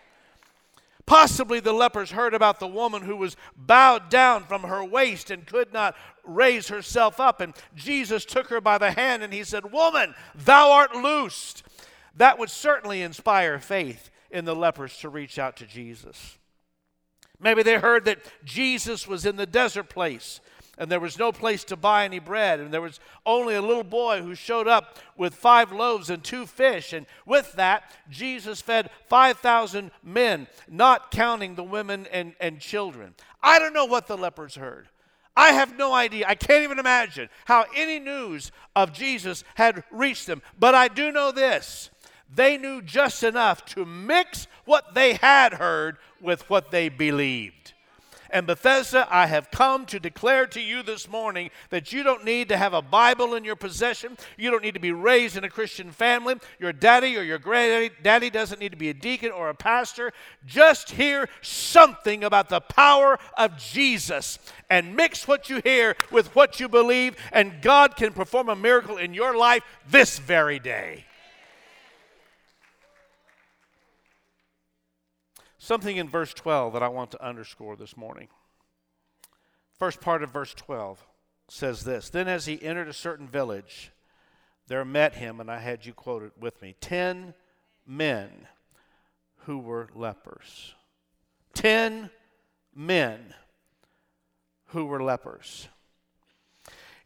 Possibly 1.05 1.59
the 1.59 1.73
lepers 1.73 2.13
heard 2.13 2.33
about 2.33 2.61
the 2.61 2.69
woman 2.69 3.03
who 3.03 3.17
was 3.17 3.37
bowed 3.57 4.09
down 4.09 4.45
from 4.45 4.63
her 4.63 4.85
waist 4.85 5.31
and 5.31 5.45
could 5.45 5.73
not 5.73 5.97
raise 6.25 6.69
herself 6.69 7.19
up. 7.19 7.41
And 7.41 7.55
Jesus 7.75 8.25
took 8.25 8.49
her 8.49 8.61
by 8.61 8.79
the 8.79 8.93
hand 8.93 9.25
and 9.25 9.33
he 9.33 9.43
said, 9.43 9.73
Woman, 9.73 10.15
thou 10.35 10.71
art 10.71 10.95
loosed. 10.95 11.65
That 12.17 12.39
would 12.39 12.51
certainly 12.51 13.03
inspire 13.03 13.59
faith 13.59 14.11
in 14.33 14.45
the 14.45 14.57
lepers 14.57 14.97
to 14.99 15.09
reach 15.09 15.39
out 15.39 15.57
to 15.59 15.67
Jesus. 15.67 16.39
Maybe 17.39 17.63
they 17.63 17.79
heard 17.79 18.05
that 18.07 18.19
Jesus 18.45 19.07
was 19.07 19.27
in 19.27 19.37
the 19.37 19.47
desert 19.47 19.89
place 19.89 20.41
and 20.79 20.91
there 20.91 21.01
was 21.01 21.19
no 21.19 21.33
place 21.33 21.65
to 21.65 21.77
buy 21.77 22.05
any 22.05 22.19
bread, 22.19 22.59
and 22.59 22.73
there 22.73 22.81
was 22.81 22.99
only 23.27 23.55
a 23.55 23.63
little 23.63 23.85
boy 23.85 24.23
who 24.23 24.35
showed 24.35 24.67
up 24.67 24.99
with 25.17 25.35
five 25.35 25.71
loaves 25.71 26.09
and 26.09 26.25
two 26.25 26.47
fish. 26.47 26.93
And 26.93 27.07
with 27.27 27.53
that, 27.53 27.85
Jesus 28.09 28.63
fed 28.63 28.91
5,000 29.07 29.91
men, 30.03 30.49
not 30.69 31.11
counting 31.11 31.55
the 31.55 31.63
women 31.63 32.07
and, 32.11 32.35
and 32.41 32.59
children. 32.59 33.15
I 33.43 33.59
don't 33.59 33.75
know 33.75 33.85
what 33.85 34.07
the 34.07 34.17
lepers 34.17 34.55
heard. 34.55 34.89
I 35.37 35.53
have 35.53 35.77
no 35.77 35.93
idea. 35.93 36.27
I 36.27 36.35
can't 36.35 36.65
even 36.65 36.79
imagine 36.79 37.29
how 37.45 37.65
any 37.77 37.99
news 37.99 38.51
of 38.75 38.93
Jesus 38.93 39.45
had 39.55 39.85
reached 39.91 40.27
them. 40.27 40.43
But 40.59 40.75
I 40.75 40.89
do 40.89 41.13
know 41.13 41.33
this 41.33 41.91
they 42.35 42.57
knew 42.57 42.83
just 42.83 43.23
enough 43.23 43.65
to 43.67 43.85
mix 43.85 44.47
what 44.65 44.95
they 44.95 45.15
had 45.15 45.55
heard 45.55 45.99
with 46.21 46.49
what 46.49 46.71
they 46.71 46.89
believed. 46.89 47.73
And 48.33 48.47
Bethesda, 48.47 49.07
I 49.11 49.27
have 49.27 49.51
come 49.51 49.85
to 49.87 50.01
declare 50.01 50.47
to 50.47 50.61
you 50.61 50.83
this 50.83 51.07
morning 51.07 51.51
that 51.69 51.93
you 51.93 52.03
don't 52.03 52.25
need 52.25 52.49
to 52.49 52.57
have 52.57 52.73
a 52.73 52.81
Bible 52.81 53.35
in 53.35 53.45
your 53.45 53.57
possession. 53.57 54.17
You 54.39 54.51
don't 54.51 54.63
need 54.63 54.73
to 54.73 54.81
be 54.81 54.91
raised 54.91 55.37
in 55.37 55.45
a 55.45 55.51
Christian 55.51 55.91
family. 55.91 56.37
Your 56.59 56.73
daddy 56.73 57.19
or 57.19 57.23
your 57.23 57.39
granddaddy 57.39 58.31
doesn't 58.31 58.59
need 58.59 58.73
to 58.73 58.79
be 58.79 58.89
a 58.89 58.95
deacon 58.95 59.33
or 59.33 59.51
a 59.51 59.55
pastor. 59.55 60.13
Just 60.47 60.93
hear 60.93 61.29
something 61.43 62.25
about 62.25 62.49
the 62.49 62.63
power 62.63 63.19
of 63.37 63.59
Jesus 63.59 64.39
and 64.71 64.97
mix 64.97 65.29
what 65.29 65.51
you 65.51 65.61
hear 65.63 65.95
with 66.11 66.35
what 66.35 66.59
you 66.59 66.71
believe, 66.71 67.17
and 67.33 67.61
God 67.61 67.97
can 67.97 68.15
perform 68.15 68.49
a 68.49 68.57
miracle 68.57 68.97
in 68.97 69.13
your 69.13 69.37
life 69.37 69.63
this 69.91 70.19
very 70.19 70.59
day. 70.59 71.05
Something 75.63 75.97
in 75.97 76.09
verse 76.09 76.35
12 76.35 76.73
that 76.73 76.83
I 76.83 76.89
want 76.89 77.13
to 77.13 77.25
underscore 77.25 77.77
this 77.77 77.97
morning. 77.97 78.29
First 79.79 80.01
part 80.01 80.23
of 80.23 80.31
verse 80.31 80.53
12 80.55 81.07
says 81.49 81.85
this 81.85 82.11
Then 82.11 82.29
as 82.29 82.47
he 82.47 82.63
entered 82.63 82.89
a 82.89 82.93
certain 82.93 83.29
village, 83.29 83.93
there 84.67 84.85
met 84.85 85.15
him, 85.15 85.41
and 85.41 85.51
I 85.51 85.61
had 85.61 85.87
you 85.87 85.93
quoted 85.93 86.33
with 86.39 86.61
me, 86.61 86.75
ten 86.81 87.35
men 87.87 88.49
who 89.47 89.59
were 89.59 89.89
lepers. 89.95 90.75
Ten 91.55 92.11
men 92.75 93.35
who 94.67 94.87
were 94.87 95.03
lepers. 95.03 95.69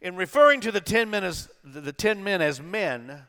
In 0.01 0.15
referring 0.15 0.61
to 0.61 0.71
the 0.71 0.81
ten 0.81 1.09
men 1.09 1.23
as 1.23 1.49
the 1.63 1.93
ten 1.93 2.23
men 2.23 2.41
as 2.41 2.61
men 2.61 3.23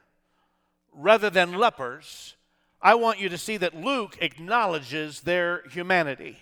rather 0.92 1.28
than 1.28 1.54
lepers, 1.54 2.34
I 2.80 2.94
want 2.94 3.18
you 3.18 3.28
to 3.28 3.38
see 3.38 3.56
that 3.56 3.74
Luke 3.74 4.18
acknowledges 4.20 5.22
their 5.22 5.62
humanity, 5.68 6.38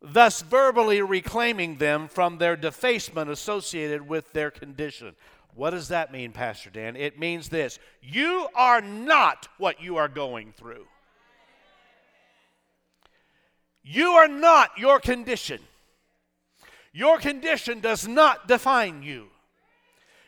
thus 0.00 0.42
verbally 0.42 1.02
reclaiming 1.02 1.78
them 1.78 2.08
from 2.08 2.38
their 2.38 2.56
defacement 2.56 3.28
associated 3.30 4.08
with 4.08 4.32
their 4.32 4.50
condition. 4.50 5.16
What 5.54 5.70
does 5.70 5.88
that 5.88 6.12
mean, 6.12 6.30
Pastor 6.30 6.70
Dan? 6.70 6.94
It 6.94 7.18
means 7.18 7.48
this 7.48 7.80
you 8.00 8.46
are 8.54 8.80
not 8.80 9.48
what 9.58 9.82
you 9.82 9.96
are 9.96 10.08
going 10.08 10.52
through. 10.52 10.86
You 13.82 14.10
are 14.10 14.28
not 14.28 14.78
your 14.78 15.00
condition. 15.00 15.60
Your 16.92 17.18
condition 17.18 17.80
does 17.80 18.06
not 18.06 18.46
define 18.46 19.02
you. 19.02 19.28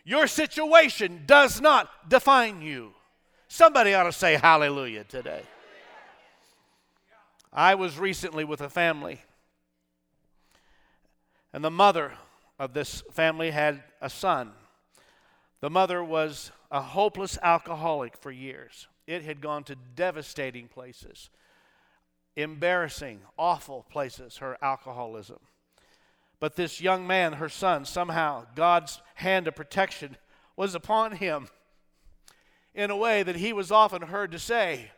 Your 0.04 0.26
situation 0.26 1.22
does 1.26 1.60
not 1.60 2.08
define 2.08 2.62
you. 2.62 2.94
Somebody 3.52 3.94
ought 3.94 4.04
to 4.04 4.12
say 4.12 4.34
hallelujah 4.36 5.02
today. 5.02 5.42
I 7.52 7.74
was 7.74 7.98
recently 7.98 8.44
with 8.44 8.60
a 8.60 8.70
family, 8.70 9.22
and 11.52 11.64
the 11.64 11.70
mother 11.70 12.12
of 12.60 12.74
this 12.74 13.02
family 13.10 13.50
had 13.50 13.82
a 14.00 14.08
son. 14.08 14.52
The 15.60 15.68
mother 15.68 16.02
was 16.02 16.52
a 16.70 16.80
hopeless 16.80 17.38
alcoholic 17.42 18.16
for 18.16 18.30
years. 18.30 18.86
It 19.08 19.24
had 19.24 19.40
gone 19.40 19.64
to 19.64 19.74
devastating 19.96 20.68
places, 20.68 21.28
embarrassing, 22.36 23.18
awful 23.36 23.84
places, 23.90 24.36
her 24.36 24.58
alcoholism. 24.62 25.40
But 26.38 26.54
this 26.54 26.80
young 26.80 27.04
man, 27.04 27.32
her 27.32 27.48
son, 27.48 27.84
somehow 27.84 28.46
God's 28.54 29.02
hand 29.16 29.48
of 29.48 29.56
protection 29.56 30.18
was 30.54 30.76
upon 30.76 31.16
him 31.16 31.48
in 32.74 32.90
a 32.90 32.96
way 32.96 33.22
that 33.22 33.36
he 33.36 33.52
was 33.52 33.72
often 33.72 34.02
heard 34.02 34.32
to 34.32 34.38
say 34.38 34.90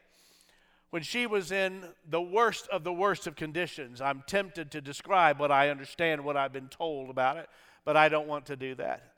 when 0.90 1.02
she 1.02 1.26
was 1.26 1.50
in 1.50 1.84
the 2.08 2.20
worst 2.20 2.68
of 2.68 2.84
the 2.84 2.92
worst 2.92 3.26
of 3.26 3.34
conditions. 3.34 4.00
I'm 4.00 4.22
tempted 4.26 4.70
to 4.72 4.80
describe 4.82 5.40
what 5.40 5.50
I 5.50 5.70
understand, 5.70 6.22
what 6.22 6.36
I've 6.36 6.52
been 6.52 6.68
told 6.68 7.08
about 7.08 7.38
it, 7.38 7.48
but 7.84 7.96
I 7.96 8.10
don't 8.10 8.28
want 8.28 8.46
to 8.46 8.56
do 8.56 8.74
that. 8.74 9.14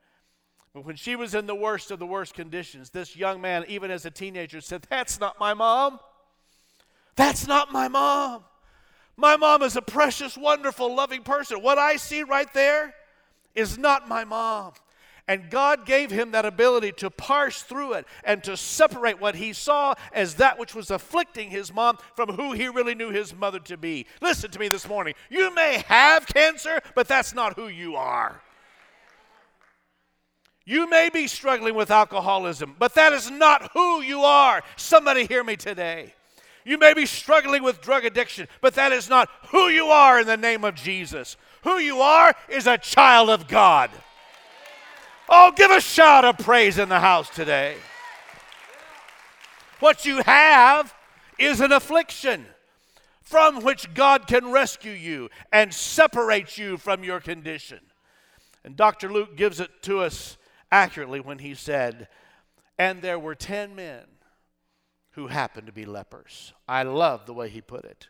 But 0.73 0.85
when 0.85 0.95
she 0.95 1.17
was 1.17 1.35
in 1.35 1.47
the 1.47 1.55
worst 1.55 1.91
of 1.91 1.99
the 1.99 2.07
worst 2.07 2.35
conditions, 2.35 2.91
this 2.91 3.17
young 3.17 3.41
man, 3.41 3.65
even 3.67 3.91
as 3.91 4.07
a 4.07 4.11
teenager, 4.11 4.61
said, 4.61 4.87
That's 4.89 5.19
not 5.19 5.39
my 5.41 5.53
mom. 5.53 5.99
That's 7.17 7.47
not 7.47 7.73
my 7.73 7.89
mom. 7.89 8.45
My 9.17 9.37
mom 9.37 9.63
is 9.63 9.77
a 9.77 9.83
precious, 9.83 10.37
wonderful, 10.37 10.95
loving 10.95 11.23
person. 11.23 11.63
What 11.63 11.79
I 11.79 11.97
see 11.97 12.23
right 12.23 12.53
there 12.53 12.95
is 13.55 13.79
not 13.79 14.09
my 14.09 14.25
mom. 14.25 14.73
And 15.27 15.49
God 15.49 15.87
gave 15.87 16.11
him 16.11 16.33
that 16.33 16.45
ability 16.45 16.93
to 16.93 17.09
parse 17.09 17.63
through 17.63 17.95
it 17.95 18.07
and 18.25 18.45
to 18.45 18.59
separate 18.59 19.21
what 19.21 19.35
he 19.35 19.55
saw 19.55 19.95
as 20.13 20.35
that 20.35 20.59
which 20.59 20.75
was 20.75 20.91
afflicting 20.91 21.51
his 21.51 21.73
mom 21.73 21.97
from 22.15 22.31
who 22.31 22.53
he 22.53 22.69
really 22.69 22.95
knew 22.95 23.11
his 23.11 23.35
mother 23.35 23.59
to 23.61 23.79
be. 23.79 24.07
Listen 24.21 24.51
to 24.51 24.59
me 24.59 24.69
this 24.69 24.87
morning. 24.87 25.15
You 25.31 25.55
may 25.55 25.83
have 25.89 26.27
cancer, 26.27 26.81
but 26.95 27.09
that's 27.09 27.35
not 27.35 27.57
who 27.57 27.69
you 27.69 27.97
are. 27.97 28.43
You 30.67 30.89
may 30.89 31.09
be 31.09 31.27
struggling 31.27 31.75
with 31.75 31.91
alcoholism, 31.91 32.77
but 32.79 32.95
that 32.95 33.13
is 33.13 33.31
not 33.31 33.71
who 33.73 34.03
you 34.03 34.23
are. 34.23 34.63
Somebody 34.77 35.27
hear 35.27 35.45
me 35.45 35.57
today. 35.57 36.15
You 36.67 36.79
may 36.79 36.95
be 36.95 37.05
struggling 37.07 37.63
with 37.63 37.83
drug 37.83 38.05
addiction, 38.05 38.49
but 38.61 38.75
that 38.75 38.93
is 38.93 39.09
not 39.09 39.29
who 39.49 39.69
you 39.69 39.87
are 39.87 40.21
in 40.21 40.27
the 40.27 40.37
name 40.37 40.65
of 40.65 40.75
Jesus. 40.75 41.37
Who 41.63 41.79
you 41.79 42.01
are 42.01 42.35
is 42.49 42.67
a 42.67 42.79
child 42.79 43.29
of 43.29 43.49
God. 43.49 43.91
Oh, 45.29 45.53
give 45.57 45.71
a 45.71 45.81
shout 45.81 46.25
of 46.25 46.39
praise 46.39 46.79
in 46.79 46.89
the 46.89 47.01
house 47.01 47.31
today. 47.31 47.77
What 49.81 50.05
you 50.05 50.23
have 50.23 50.95
is 51.39 51.61
an 51.61 51.73
affliction 51.73 52.47
from 53.23 53.63
which 53.63 53.93
God 53.95 54.27
can 54.27 54.53
rescue 54.53 54.93
you 54.93 55.31
and 55.51 55.73
separate 55.73 56.59
you 56.59 56.77
from 56.77 57.03
your 57.03 57.21
condition. 57.21 57.81
And 58.65 58.77
Dr. 58.77 59.11
Luke 59.11 59.37
gives 59.37 59.61
it 59.61 59.71
to 59.83 60.01
us 60.01 60.37
accurately 60.71 61.21
when 61.21 61.39
he 61.39 61.55
said, 61.55 62.09
And 62.79 63.01
there 63.01 63.19
were 63.19 63.35
ten 63.35 63.75
men 63.75 64.05
who 65.13 65.29
happened 65.29 65.67
to 65.67 65.73
be 65.73 65.87
lepers. 65.87 66.53
I 66.69 66.83
love 66.83 67.25
the 67.25 67.35
way 67.35 67.49
he 67.49 67.61
put 67.61 67.85
it. 67.85 68.09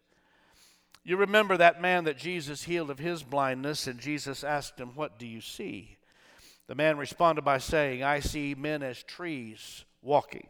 You 1.05 1.17
remember 1.17 1.57
that 1.57 1.83
man 1.83 2.05
that 2.05 2.17
Jesus 2.17 2.65
healed 2.65 2.91
of 2.91 2.99
his 2.99 3.23
blindness, 3.23 3.87
and 3.87 4.01
Jesus 4.01 4.43
asked 4.43 4.79
him, 4.79 4.93
What 4.95 5.19
do 5.19 5.27
you 5.27 5.41
see? 5.41 5.99
The 6.67 6.75
man 6.75 6.97
responded 6.97 7.43
by 7.43 7.59
saying, 7.59 8.03
I 8.03 8.21
see 8.21 8.55
men 8.55 8.83
as 8.83 9.03
trees 9.03 9.85
walking. 10.03 10.47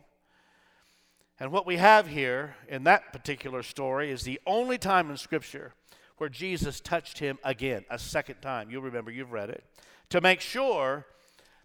And 1.41 1.51
what 1.51 1.67
we 1.67 1.77
have 1.77 2.07
here 2.07 2.55
in 2.69 2.85
that 2.85 3.13
particular 3.13 3.63
story 3.63 4.11
is 4.11 4.23
the 4.23 4.41
only 4.47 4.79
time 4.79 5.11
in 5.11 5.17
Scripture 5.17 5.75
where 6.19 6.29
Jesus 6.29 6.81
touched 6.81 7.19
him 7.19 7.39
again, 7.43 7.85
a 7.91 7.99
second 7.99 8.37
time. 8.41 8.71
You'll 8.71 8.83
remember, 8.83 9.11
you've 9.11 9.33
read 9.33 9.51
it, 9.51 9.65
to 10.11 10.21
make 10.21 10.41
sure 10.41 11.07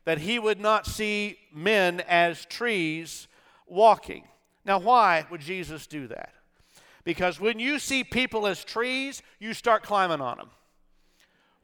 that 0.06 0.18
he 0.20 0.40
would 0.40 0.60
not 0.60 0.88
see 0.88 1.38
men 1.54 2.02
as 2.08 2.46
trees 2.46 3.28
walking. 3.68 4.24
Now, 4.66 4.80
why 4.80 5.26
would 5.30 5.42
Jesus 5.42 5.86
do 5.86 6.08
that? 6.08 6.34
Because 7.04 7.40
when 7.40 7.60
you 7.60 7.78
see 7.78 8.04
people 8.04 8.48
as 8.48 8.64
trees, 8.64 9.22
you 9.40 9.54
start 9.54 9.84
climbing 9.84 10.22
on 10.22 10.38
them. 10.38 10.50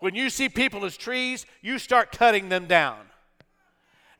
When 0.06 0.14
you 0.14 0.30
see 0.30 0.50
people 0.50 0.86
as 0.86 0.98
trees, 0.98 1.48
you 1.64 1.80
start 1.80 2.12
cutting 2.12 2.50
them 2.50 2.68
down. 2.68 3.00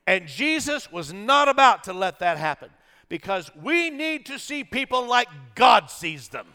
And 0.08 0.26
Jesus 0.26 0.92
was 0.92 1.14
not 1.14 1.48
about 1.48 1.84
to 1.84 1.94
let 1.94 2.18
that 2.22 2.40
happen 2.40 2.72
because 3.08 3.52
we 3.56 3.92
need 3.92 4.26
to 4.26 4.40
see 4.40 4.64
people 4.64 5.06
like 5.06 5.28
God 5.54 5.92
sees 5.92 6.30
them. 6.30 6.48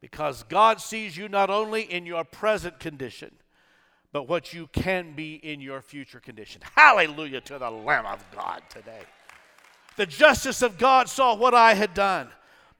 Because 0.00 0.44
God 0.44 0.80
sees 0.80 1.14
you 1.14 1.28
not 1.28 1.50
only 1.50 1.82
in 1.82 2.06
your 2.06 2.24
present 2.24 2.80
condition, 2.80 3.32
but 4.10 4.26
what 4.26 4.54
you 4.54 4.70
can 4.72 5.12
be 5.12 5.34
in 5.34 5.60
your 5.60 5.82
future 5.82 6.20
condition. 6.20 6.62
Hallelujah 6.74 7.42
to 7.42 7.58
the 7.58 7.70
Lamb 7.70 8.06
of 8.06 8.24
God 8.34 8.62
today. 8.70 9.02
The 9.98 10.06
justice 10.06 10.62
of 10.62 10.78
God 10.78 11.10
saw 11.10 11.34
what 11.34 11.52
I 11.52 11.74
had 11.74 11.92
done, 11.92 12.30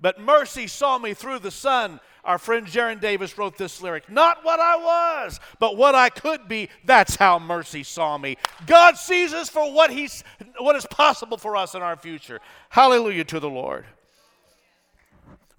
but 0.00 0.18
mercy 0.18 0.66
saw 0.66 0.96
me 0.96 1.12
through 1.12 1.40
the 1.40 1.50
Son. 1.50 2.00
Our 2.26 2.38
friend 2.38 2.66
Jaron 2.66 3.00
Davis 3.00 3.38
wrote 3.38 3.56
this 3.56 3.80
lyric 3.80 4.10
Not 4.10 4.44
what 4.44 4.58
I 4.58 4.76
was, 4.76 5.38
but 5.60 5.76
what 5.76 5.94
I 5.94 6.10
could 6.10 6.48
be. 6.48 6.68
That's 6.84 7.14
how 7.14 7.38
mercy 7.38 7.84
saw 7.84 8.18
me. 8.18 8.36
God 8.66 8.96
sees 8.98 9.32
us 9.32 9.48
for 9.48 9.72
what, 9.72 9.90
he's, 9.90 10.24
what 10.58 10.74
is 10.74 10.84
possible 10.86 11.38
for 11.38 11.56
us 11.56 11.76
in 11.76 11.82
our 11.82 11.96
future. 11.96 12.40
Hallelujah 12.68 13.24
to 13.26 13.38
the 13.38 13.48
Lord. 13.48 13.86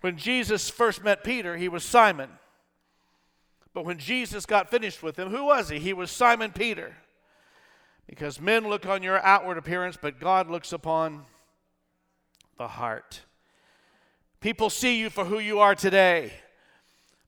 When 0.01 0.17
Jesus 0.17 0.69
first 0.69 1.03
met 1.03 1.23
Peter, 1.23 1.55
he 1.55 1.69
was 1.69 1.85
Simon. 1.85 2.29
But 3.73 3.85
when 3.85 3.97
Jesus 3.97 4.45
got 4.45 4.69
finished 4.69 5.01
with 5.01 5.17
him, 5.17 5.29
who 5.29 5.45
was 5.45 5.69
he? 5.69 5.79
He 5.79 5.93
was 5.93 6.11
Simon 6.11 6.51
Peter. 6.51 6.95
Because 8.07 8.41
men 8.41 8.67
look 8.67 8.85
on 8.85 9.03
your 9.03 9.23
outward 9.25 9.57
appearance, 9.57 9.97
but 10.01 10.19
God 10.19 10.49
looks 10.49 10.73
upon 10.73 11.25
the 12.57 12.67
heart. 12.67 13.21
People 14.41 14.69
see 14.69 14.99
you 14.99 15.09
for 15.09 15.25
who 15.25 15.39
you 15.39 15.59
are 15.59 15.75
today, 15.75 16.33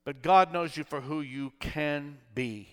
but 0.04 0.22
God 0.22 0.52
knows 0.52 0.76
you 0.76 0.84
for 0.84 1.00
who 1.00 1.20
you 1.20 1.52
can 1.60 2.18
be. 2.34 2.68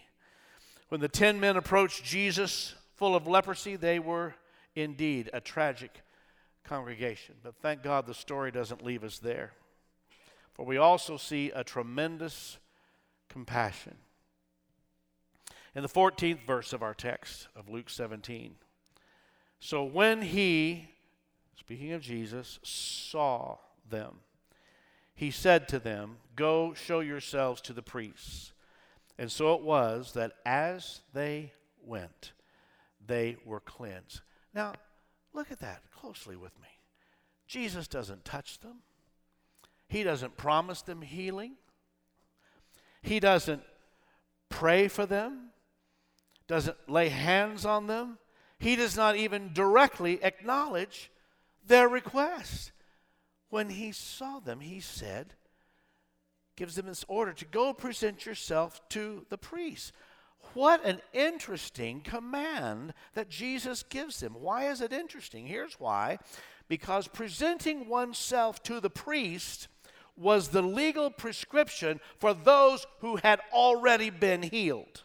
When 0.89 1.01
the 1.01 1.09
ten 1.09 1.39
men 1.39 1.57
approached 1.57 2.03
Jesus 2.03 2.73
full 2.95 3.15
of 3.15 3.27
leprosy, 3.27 3.75
they 3.75 3.99
were 3.99 4.35
indeed 4.75 5.29
a 5.33 5.41
tragic 5.41 6.01
congregation. 6.63 7.35
But 7.43 7.55
thank 7.61 7.83
God 7.83 8.05
the 8.05 8.13
story 8.13 8.51
doesn't 8.51 8.83
leave 8.83 9.03
us 9.03 9.19
there. 9.19 9.51
For 10.53 10.65
we 10.65 10.77
also 10.77 11.17
see 11.17 11.51
a 11.51 11.63
tremendous 11.63 12.57
compassion. 13.29 13.95
In 15.75 15.83
the 15.83 15.89
14th 15.89 16.45
verse 16.45 16.73
of 16.73 16.81
our 16.81 16.93
text 16.93 17.47
of 17.55 17.69
Luke 17.69 17.89
17. 17.89 18.55
So 19.59 19.83
when 19.83 20.21
he, 20.21 20.89
speaking 21.59 21.91
of 21.93 22.01
Jesus, 22.01 22.59
saw 22.63 23.57
them, 23.89 24.21
he 25.17 25.32
said 25.32 25.67
to 25.69 25.80
them, 25.80 26.17
Go 26.36 26.75
show 26.75 26.99
yourselves 26.99 27.60
to 27.62 27.73
the 27.73 27.82
priests. 27.82 28.53
And 29.17 29.32
so 29.32 29.56
it 29.56 29.62
was 29.62 30.13
that 30.13 30.34
as 30.45 31.01
they 31.12 31.53
went, 31.84 32.34
they 33.06 33.38
were 33.43 33.60
cleansed. 33.60 34.21
Now, 34.53 34.73
look 35.34 35.51
at 35.51 35.60
that 35.60 35.82
closely 35.91 36.36
with 36.36 36.58
me. 36.62 36.67
Jesus 37.47 37.88
doesn't 37.88 38.25
touch 38.25 38.60
them, 38.60 38.84
He 39.88 40.03
doesn't 40.03 40.38
promise 40.38 40.84
them 40.84 41.01
healing, 41.01 41.56
he 43.01 43.19
doesn't 43.19 43.63
pray 44.49 44.88
for 44.88 45.08
them, 45.08 45.49
doesn't 46.47 46.77
lay 46.88 47.10
hands 47.10 47.65
on 47.65 47.88
them. 47.88 48.19
He 48.60 48.75
does 48.75 48.97
not 48.97 49.15
even 49.15 49.53
directly 49.53 50.23
acknowledge 50.23 51.10
their 51.65 51.88
request. 51.88 52.71
When 53.49 53.69
he 53.69 53.91
saw 53.91 54.39
them, 54.39 54.60
he 54.60 54.79
said, 54.79 55.33
gives 56.55 56.75
them 56.75 56.88
this 56.88 57.05
order 57.07 57.33
to 57.33 57.45
go 57.45 57.73
present 57.73 58.25
yourself 58.25 58.81
to 58.89 59.25
the 59.29 59.38
priest. 59.38 59.93
What 60.53 60.83
an 60.86 61.01
interesting 61.13 62.01
command 62.01 62.93
that 63.13 63.29
Jesus 63.29 63.83
gives 63.83 64.19
them. 64.19 64.33
Why 64.33 64.69
is 64.69 64.81
it 64.81 64.91
interesting? 64.91 65.45
Here's 65.45 65.79
why. 65.79 66.19
Because 66.67 67.07
presenting 67.07 67.88
oneself 67.88 68.62
to 68.63 68.79
the 68.79 68.89
priest 68.89 69.67
was 70.17 70.49
the 70.49 70.62
legal 70.62 71.12
prescription 71.12 71.99
for 72.17 72.33
those 72.33 72.88
who 72.99 73.17
had 73.17 73.39
already 73.53 74.10
been 74.10 74.41
healed. 74.41 75.03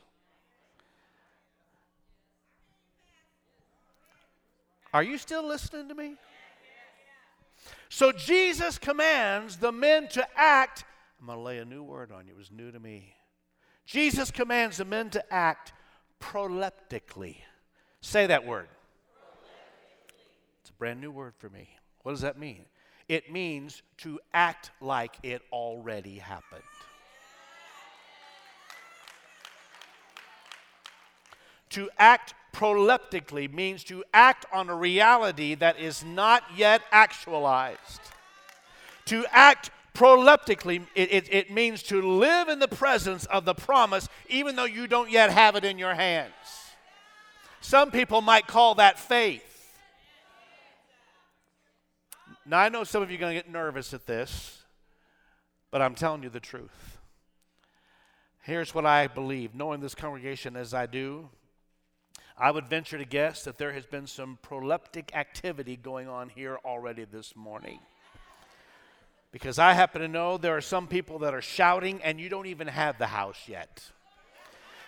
Are 4.95 5.03
you 5.03 5.19
still 5.19 5.47
listening 5.47 5.89
to 5.89 5.95
me? 5.95 6.17
So 7.93 8.11
Jesus 8.11 8.79
commands 8.79 9.59
the 9.59 9.71
men 9.71 10.09
to 10.09 10.27
act. 10.35 10.87
I'm 11.21 11.27
going 11.27 11.39
to 11.39 11.45
lay 11.45 11.59
a 11.59 11.65
new 11.67 11.83
word 11.83 12.11
on 12.11 12.27
you. 12.27 12.33
It 12.33 12.39
was 12.39 12.51
new 12.51 12.73
to 12.73 12.81
me. 12.81 13.13
Jesus 13.85 14.31
commands 14.31 14.79
the 14.79 14.87
men 14.87 15.11
to 15.11 15.23
act 15.31 15.75
proleptically. 16.19 17.37
Say 18.01 18.29
that 18.29 18.47
word. 18.47 18.69
It's 20.63 20.71
a 20.71 20.73
brand 20.73 21.03
new 21.03 21.11
word 21.11 21.35
for 21.37 21.51
me. 21.51 21.69
What 22.03 22.13
does 22.13 22.23
that 22.23 22.39
mean? 22.39 22.65
It 23.09 23.31
means 23.31 23.83
to 23.99 24.19
act 24.33 24.71
like 24.81 25.19
it 25.23 25.43
already 25.53 26.17
happened. 26.17 26.63
To 31.73 31.91
act 31.99 32.35
proleptically 32.53 33.53
means 33.53 33.83
to 33.85 34.05
act 34.13 34.47
on 34.53 34.69
a 34.69 34.75
reality 34.75 35.55
that 35.57 35.79
is 35.79 36.05
not 36.05 36.43
yet 36.55 36.83
actualized. 36.93 38.01
To 39.07 39.25
act 39.31 39.71
proleptically, 39.95 40.87
it, 40.95 41.13
it, 41.13 41.33
it, 41.33 41.51
means 41.51 41.83
to 41.85 42.01
live 42.03 42.49
in 42.49 42.59
the 42.59 42.69
presence 42.69 43.25
of 43.27 43.45
the 43.45 43.55
promise 43.55 44.09
even 44.29 44.57
though 44.57 44.65
you 44.65 44.87
don't 44.87 45.11
yet 45.11 45.31
have 45.31 45.57
it 45.57 45.65
in 45.65 45.79
your 45.79 45.95
hands. 45.95 46.33
Some 47.61 47.91
people 47.91 48.21
might 48.21 48.47
call 48.47 48.75
that 48.77 48.99
faith. 48.99 49.49
Now, 52.45 52.59
I 52.59 52.69
know 52.69 52.85
some 52.85 53.03
of 53.03 53.11
you 53.11 53.17
are 53.17 53.21
going 53.21 53.37
to 53.37 53.43
get 53.43 53.51
nervous 53.51 53.95
at 53.95 54.07
this, 54.07 54.63
but 55.71 55.81
I'm 55.81 55.95
telling 55.95 56.23
you 56.23 56.29
the 56.29 56.41
truth. 56.41 56.99
Here's 58.43 58.75
what 58.75 58.85
I 58.85 59.07
believe, 59.07 59.55
knowing 59.55 59.81
this 59.81 59.95
congregation 59.95 60.57
as 60.57 60.75
I 60.75 60.87
do. 60.87 61.29
I 62.39 62.51
would 62.51 62.67
venture 62.67 62.99
to 62.99 63.05
guess 63.05 63.45
that 63.45 63.59
there 63.59 63.73
has 63.73 63.87
been 63.87 64.07
some 64.07 64.39
proleptic 64.43 65.15
activity 65.15 65.77
going 65.77 66.09
on 66.09 66.29
here 66.29 66.59
already 66.65 67.05
this 67.05 67.37
morning. 67.37 67.81
Because 69.33 69.59
I 69.59 69.73
happen 69.73 70.03
to 70.03 70.09
know 70.09 70.37
there 70.37 70.57
are 70.57 70.63
some 70.63 70.87
people 70.87 71.21
that 71.21 71.35
are 71.35 71.43
shouting 71.43 72.03
and 72.03 72.21
you 72.21 72.29
don't 72.29 72.47
even 72.47 72.69
have 72.69 72.99
the 72.99 73.07
house 73.07 73.49
yet. 73.49 73.91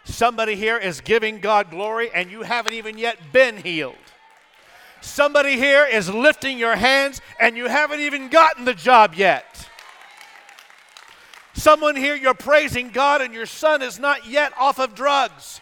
Somebody 0.05 0.55
here 0.55 0.77
is 0.77 1.01
giving 1.01 1.41
God 1.41 1.71
glory 1.71 2.11
and 2.15 2.31
you 2.31 2.43
haven't 2.43 2.75
even 2.75 2.99
yet 2.99 3.19
been 3.33 3.57
healed. 3.57 3.95
Somebody 5.01 5.57
here 5.57 5.85
is 5.85 6.09
lifting 6.09 6.59
your 6.59 6.77
hands 6.77 7.21
and 7.41 7.57
you 7.57 7.69
haven't 7.69 8.01
even 8.01 8.29
gotten 8.29 8.65
the 8.65 8.75
job 8.75 9.15
yet. 9.15 9.69
Someone 11.55 11.95
here, 11.95 12.17
you're 12.17 12.35
praising 12.35 12.91
God 12.91 13.23
and 13.23 13.33
your 13.33 13.47
son 13.47 13.81
is 13.81 13.99
not 13.99 14.27
yet 14.27 14.53
off 14.59 14.79
of 14.79 14.95
drugs. 14.95 15.61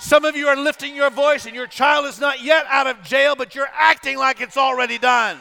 Some 0.00 0.24
of 0.24 0.34
you 0.34 0.48
are 0.48 0.56
lifting 0.56 0.96
your 0.96 1.10
voice 1.10 1.44
and 1.44 1.54
your 1.54 1.66
child 1.66 2.06
is 2.06 2.18
not 2.18 2.42
yet 2.42 2.64
out 2.70 2.86
of 2.86 3.02
jail, 3.02 3.36
but 3.36 3.54
you're 3.54 3.68
acting 3.72 4.16
like 4.16 4.40
it's 4.40 4.56
already 4.56 4.96
done. 4.96 5.38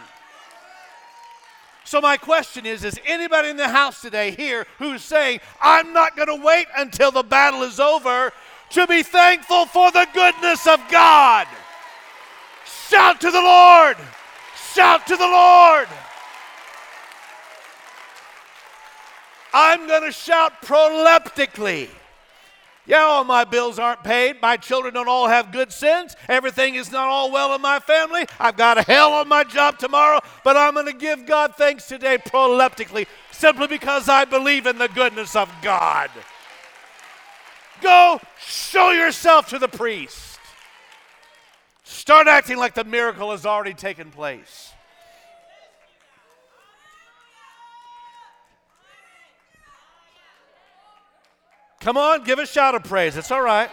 So, 1.86 2.02
my 2.02 2.18
question 2.18 2.66
is 2.66 2.84
Is 2.84 3.00
anybody 3.06 3.50
in 3.50 3.56
the 3.56 3.70
house 3.70 4.02
today 4.02 4.32
here 4.32 4.68
who's 4.78 5.02
saying, 5.02 5.40
I'm 5.62 5.94
not 5.94 6.18
going 6.18 6.28
to 6.28 6.46
wait 6.46 6.68
until 6.78 7.10
the 7.10 7.24
battle 7.24 7.64
is 7.64 7.80
over 7.80 8.34
to 8.72 8.86
be 8.86 9.02
thankful 9.02 9.66
for 9.66 9.92
the 9.92 10.06
goodness 10.14 10.68
of 10.68 10.82
God? 10.92 11.48
Shout 12.90 13.22
to 13.22 13.32
the 13.32 13.42
Lord! 13.42 13.96
Shout 14.74 15.08
to 15.08 15.16
the 15.16 15.26
Lord! 15.26 15.88
I'm 19.54 19.88
going 19.88 20.04
to 20.04 20.12
shout 20.12 20.62
proleptically. 20.62 21.90
Yeah, 22.90 23.02
all 23.02 23.24
my 23.24 23.44
bills 23.44 23.78
aren't 23.78 24.04
paid. 24.04 24.42
My 24.42 24.58
children 24.58 24.96
don't 24.96 25.08
all 25.08 25.28
have 25.28 25.52
good 25.52 25.72
sense. 25.72 26.16
Everything 26.28 26.74
is 26.74 26.92
not 26.92 27.08
all 27.08 27.32
well 27.32 27.54
in 27.54 27.62
my 27.62 27.78
family. 27.78 28.26
I've 28.40 28.58
got 28.58 28.80
a 28.80 28.82
hell 28.82 29.14
on 29.14 29.28
my 29.28 29.44
job 29.44 29.78
tomorrow, 29.78 30.22
but 30.44 30.58
I'm 30.58 30.74
going 30.74 30.88
to 30.88 30.94
give 30.94 31.28
God 31.28 31.54
thanks 31.56 31.88
today 31.88 32.18
proleptically 32.18 33.06
simply 33.32 33.68
because 33.68 34.10
I 34.10 34.26
believe 34.26 34.66
in 34.66 34.80
the 34.80 34.88
goodness 34.88 35.36
of 35.36 35.52
God. 35.62 36.10
Go 37.80 38.20
show 38.44 38.90
yourself 38.90 39.50
to 39.50 39.60
the 39.60 39.68
priest. 39.68 40.40
Start 41.84 42.26
acting 42.26 42.58
like 42.58 42.74
the 42.74 42.84
miracle 42.84 43.30
has 43.30 43.46
already 43.46 43.76
taken 43.76 44.10
place. 44.10 44.74
Come 51.80 51.96
on, 51.96 52.26
give 52.26 52.40
a 52.40 52.46
shout 52.46 52.76
of 52.76 52.84
praise. 52.84 53.16
It's 53.16 53.32
all 53.32 53.42
right. 53.42 53.70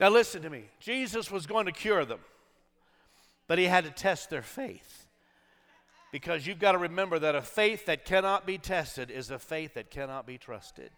Now, 0.00 0.08
listen 0.08 0.42
to 0.42 0.50
me. 0.50 0.64
Jesus 0.80 1.30
was 1.30 1.46
going 1.46 1.66
to 1.66 1.72
cure 1.72 2.04
them, 2.04 2.20
but 3.46 3.58
he 3.58 3.64
had 3.64 3.84
to 3.84 3.90
test 3.90 4.30
their 4.30 4.42
faith. 4.42 5.06
Because 6.12 6.46
you've 6.46 6.58
got 6.58 6.72
to 6.72 6.78
remember 6.78 7.18
that 7.18 7.34
a 7.34 7.42
faith 7.42 7.84
that 7.86 8.06
cannot 8.06 8.46
be 8.46 8.56
tested 8.56 9.10
is 9.10 9.30
a 9.30 9.38
faith 9.38 9.74
that 9.74 9.90
cannot 9.90 10.26
be 10.26 10.38
trusted. 10.38 10.90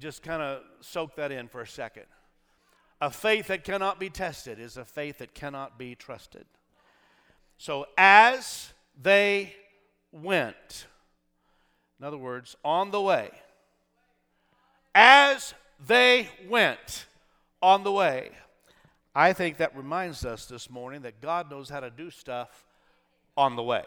Just 0.00 0.22
kind 0.22 0.42
of 0.42 0.62
soak 0.80 1.14
that 1.16 1.30
in 1.30 1.46
for 1.46 1.60
a 1.60 1.66
second. 1.66 2.06
A 3.00 3.10
faith 3.10 3.46
that 3.48 3.62
cannot 3.62 4.00
be 4.00 4.10
tested 4.10 4.58
is 4.58 4.76
a 4.76 4.84
faith 4.84 5.18
that 5.18 5.34
cannot 5.34 5.78
be 5.78 5.94
trusted. 5.94 6.46
So, 7.58 7.86
as 7.96 8.72
they 9.00 9.54
went. 10.22 10.86
In 11.98 12.06
other 12.06 12.18
words, 12.18 12.56
on 12.64 12.90
the 12.90 13.00
way. 13.00 13.30
As 14.94 15.54
they 15.84 16.28
went 16.48 17.06
on 17.62 17.84
the 17.84 17.92
way. 17.92 18.30
I 19.14 19.32
think 19.32 19.58
that 19.58 19.76
reminds 19.76 20.24
us 20.24 20.46
this 20.46 20.68
morning 20.68 21.02
that 21.02 21.20
God 21.20 21.50
knows 21.50 21.68
how 21.68 21.80
to 21.80 21.90
do 21.90 22.10
stuff 22.10 22.64
on 23.36 23.56
the 23.56 23.62
way. 23.62 23.84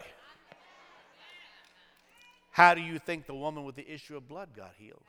How 2.50 2.74
do 2.74 2.80
you 2.80 2.98
think 2.98 3.26
the 3.26 3.34
woman 3.34 3.64
with 3.64 3.76
the 3.76 3.88
issue 3.88 4.16
of 4.16 4.28
blood 4.28 4.50
got 4.56 4.72
healed? 4.76 5.02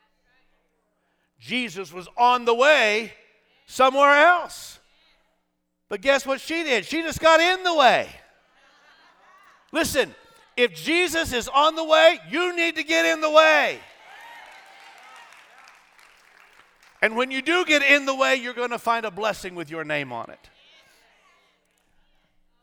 Jesus 1.40 1.92
was 1.92 2.08
on 2.16 2.46
the 2.46 2.54
way 2.54 3.14
somewhere 3.66 4.26
else. 4.26 4.80
But 5.90 6.02
guess 6.02 6.26
what 6.26 6.40
she 6.40 6.64
did? 6.64 6.86
She 6.86 7.02
just 7.02 7.20
got 7.20 7.40
in 7.40 7.64
the 7.64 7.74
way. 7.74 8.08
Listen, 9.72 10.14
if 10.58 10.74
Jesus 10.76 11.34
is 11.34 11.48
on 11.48 11.76
the 11.76 11.84
way, 11.84 12.20
you 12.30 12.56
need 12.56 12.76
to 12.76 12.84
get 12.84 13.06
in 13.06 13.22
the 13.22 13.30
way. 13.30 13.80
And 17.02 17.16
when 17.16 17.32
you 17.32 17.42
do 17.42 17.66
get 17.66 17.82
in 17.82 18.06
the 18.06 18.14
way, 18.14 18.36
you're 18.36 18.54
going 18.54 18.70
to 18.70 18.80
find 18.80 19.06
a 19.06 19.12
blessing 19.12 19.56
with 19.56 19.72
your 19.72 19.84
name 19.84 20.12
on 20.12 20.30
it. 20.30 20.50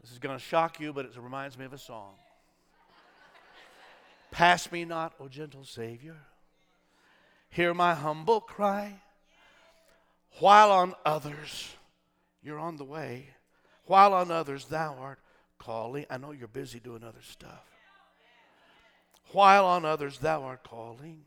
This 0.00 0.12
is 0.12 0.18
going 0.18 0.38
to 0.38 0.42
shock 0.42 0.78
you, 0.78 0.92
but 0.92 1.06
it 1.06 1.16
reminds 1.16 1.58
me 1.58 1.64
of 1.64 1.72
a 1.72 1.78
song. 1.78 2.14
Pass 4.30 4.70
me 4.70 4.84
not, 4.84 5.14
O 5.18 5.26
gentle 5.28 5.64
Savior. 5.64 6.16
Hear 7.50 7.74
my 7.74 7.94
humble 7.94 8.40
cry. 8.40 9.00
While 10.38 10.70
on 10.70 10.94
others 11.04 11.74
you're 12.42 12.58
on 12.58 12.76
the 12.76 12.84
way, 12.84 13.30
while 13.86 14.14
on 14.14 14.30
others 14.30 14.66
thou 14.66 14.96
art 15.00 15.18
calling. 15.58 16.06
I 16.08 16.18
know 16.18 16.30
you're 16.30 16.46
busy 16.46 16.78
doing 16.78 17.02
other 17.02 17.22
stuff 17.22 17.77
while 19.32 19.64
on 19.64 19.84
others 19.84 20.18
thou 20.18 20.42
art 20.42 20.64
calling. 20.64 21.20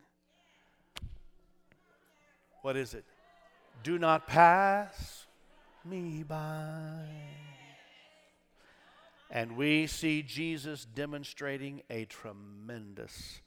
What 2.62 2.78
is 2.78 2.94
it? 2.94 3.06
Do 3.84 3.98
not 3.98 4.28
pass 4.28 5.26
me 5.84 6.24
by. 6.24 7.06
And 9.30 9.56
we 9.56 9.88
see 9.88 10.22
Jesus 10.22 10.86
demonstrating 10.86 11.82
a 11.90 12.06
tremendous 12.06 13.40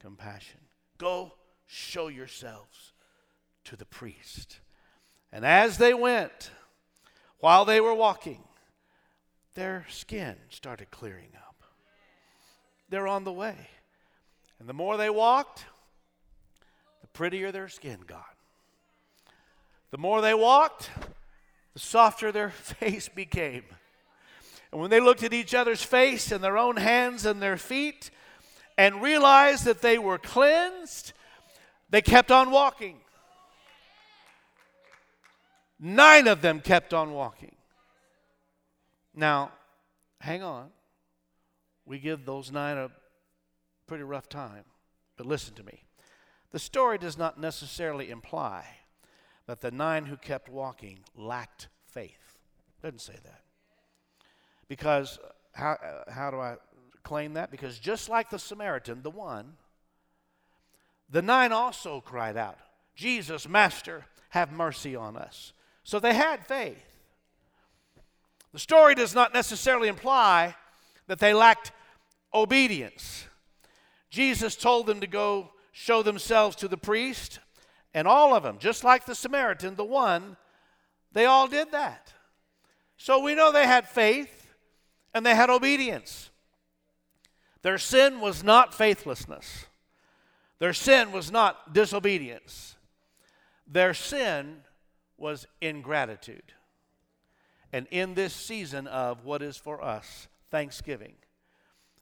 compassion. 0.00 0.60
Go 0.98 1.32
show 1.66 2.08
yourselves 2.08 2.92
to 3.64 3.76
the 3.76 3.84
priest. 3.84 4.60
And 5.32 5.44
as 5.44 5.78
they 5.78 5.92
went, 5.92 6.50
while 7.40 7.64
they 7.64 7.80
were 7.80 7.94
walking, 7.94 8.44
their 9.54 9.84
skin 9.88 10.36
started 10.48 10.90
clearing 10.90 11.32
up. 11.36 11.62
They're 12.88 13.08
on 13.08 13.24
the 13.24 13.32
way. 13.32 13.56
And 14.58 14.68
the 14.68 14.72
more 14.72 14.96
they 14.96 15.10
walked, 15.10 15.64
the 17.00 17.06
prettier 17.08 17.52
their 17.52 17.68
skin 17.68 18.00
got. 18.06 18.36
The 19.90 19.98
more 19.98 20.20
they 20.20 20.34
walked, 20.34 20.90
the 21.74 21.78
softer 21.78 22.32
their 22.32 22.50
face 22.50 23.08
became. 23.08 23.64
And 24.72 24.80
when 24.80 24.90
they 24.90 25.00
looked 25.00 25.22
at 25.22 25.32
each 25.32 25.54
other's 25.54 25.82
face 25.82 26.32
and 26.32 26.42
their 26.42 26.58
own 26.58 26.76
hands 26.76 27.24
and 27.24 27.40
their 27.40 27.56
feet 27.56 28.10
and 28.76 29.02
realized 29.02 29.64
that 29.64 29.82
they 29.82 29.98
were 29.98 30.18
cleansed, 30.18 31.12
they 31.88 32.02
kept 32.02 32.30
on 32.30 32.50
walking. 32.50 32.98
Nine 35.78 36.26
of 36.26 36.40
them 36.40 36.60
kept 36.60 36.94
on 36.94 37.12
walking. 37.12 37.54
Now, 39.14 39.52
hang 40.20 40.42
on. 40.42 40.70
We 41.84 41.98
give 41.98 42.24
those 42.24 42.50
nine 42.50 42.76
a 42.76 42.90
pretty 43.86 44.04
rough 44.04 44.28
time. 44.28 44.64
But 45.16 45.26
listen 45.26 45.54
to 45.54 45.64
me. 45.64 45.84
The 46.52 46.58
story 46.58 46.98
does 46.98 47.18
not 47.18 47.40
necessarily 47.40 48.10
imply 48.10 48.66
that 49.46 49.60
the 49.60 49.70
nine 49.70 50.06
who 50.06 50.16
kept 50.16 50.48
walking 50.48 51.00
lacked 51.16 51.68
faith. 51.86 52.38
It 52.78 52.86
doesn't 52.86 53.00
say 53.00 53.18
that. 53.24 53.40
Because 54.68 55.18
uh, 55.18 55.28
how, 55.52 55.72
uh, 55.72 56.10
how 56.10 56.30
do 56.30 56.38
I 56.38 56.56
claim 57.02 57.34
that 57.34 57.52
because 57.52 57.78
just 57.78 58.08
like 58.08 58.30
the 58.30 58.38
Samaritan, 58.38 59.02
the 59.02 59.10
one, 59.10 59.52
the 61.08 61.22
nine 61.22 61.52
also 61.52 62.00
cried 62.00 62.36
out, 62.36 62.58
Jesus, 62.96 63.48
Master, 63.48 64.06
have 64.30 64.50
mercy 64.50 64.96
on 64.96 65.16
us. 65.16 65.52
So 65.84 66.00
they 66.00 66.14
had 66.14 66.44
faith. 66.44 66.98
The 68.52 68.58
story 68.58 68.96
does 68.96 69.14
not 69.14 69.32
necessarily 69.32 69.86
imply 69.86 70.56
that 71.06 71.20
they 71.20 71.32
lacked 71.32 71.70
obedience. 72.34 73.26
Jesus 74.10 74.56
told 74.56 74.86
them 74.86 75.00
to 75.00 75.06
go 75.06 75.50
show 75.72 76.02
themselves 76.02 76.56
to 76.56 76.68
the 76.68 76.76
priest, 76.76 77.38
and 77.92 78.08
all 78.08 78.34
of 78.34 78.42
them, 78.42 78.58
just 78.58 78.84
like 78.84 79.04
the 79.04 79.14
Samaritan, 79.14 79.74
the 79.74 79.84
one, 79.84 80.36
they 81.12 81.26
all 81.26 81.48
did 81.48 81.72
that. 81.72 82.12
So 82.96 83.20
we 83.20 83.34
know 83.34 83.52
they 83.52 83.66
had 83.66 83.88
faith 83.88 84.54
and 85.12 85.24
they 85.24 85.34
had 85.34 85.50
obedience. 85.50 86.30
Their 87.62 87.78
sin 87.78 88.20
was 88.20 88.44
not 88.44 88.74
faithlessness. 88.74 89.66
Their 90.58 90.72
sin 90.72 91.12
was 91.12 91.30
not 91.30 91.74
disobedience. 91.74 92.76
Their 93.66 93.92
sin 93.92 94.58
was 95.18 95.46
ingratitude. 95.60 96.52
And 97.72 97.86
in 97.90 98.14
this 98.14 98.32
season 98.32 98.86
of 98.86 99.24
what 99.24 99.42
is 99.42 99.56
for 99.56 99.82
us 99.82 100.28
Thanksgiving, 100.50 101.14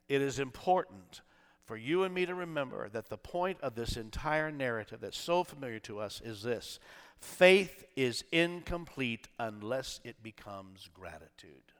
it 0.08 0.20
is 0.20 0.38
important 0.38 1.22
for 1.64 1.76
you 1.76 2.02
and 2.02 2.14
me 2.14 2.26
to 2.26 2.34
remember 2.34 2.88
that 2.90 3.08
the 3.08 3.16
point 3.16 3.58
of 3.62 3.74
this 3.74 3.96
entire 3.96 4.50
narrative 4.52 5.00
that's 5.00 5.18
so 5.18 5.44
familiar 5.44 5.78
to 5.80 5.98
us 5.98 6.20
is 6.24 6.42
this 6.42 6.78
faith 7.20 7.84
is 7.96 8.22
incomplete 8.32 9.28
unless 9.38 10.00
it 10.04 10.22
becomes 10.22 10.90
gratitude. 10.92 11.72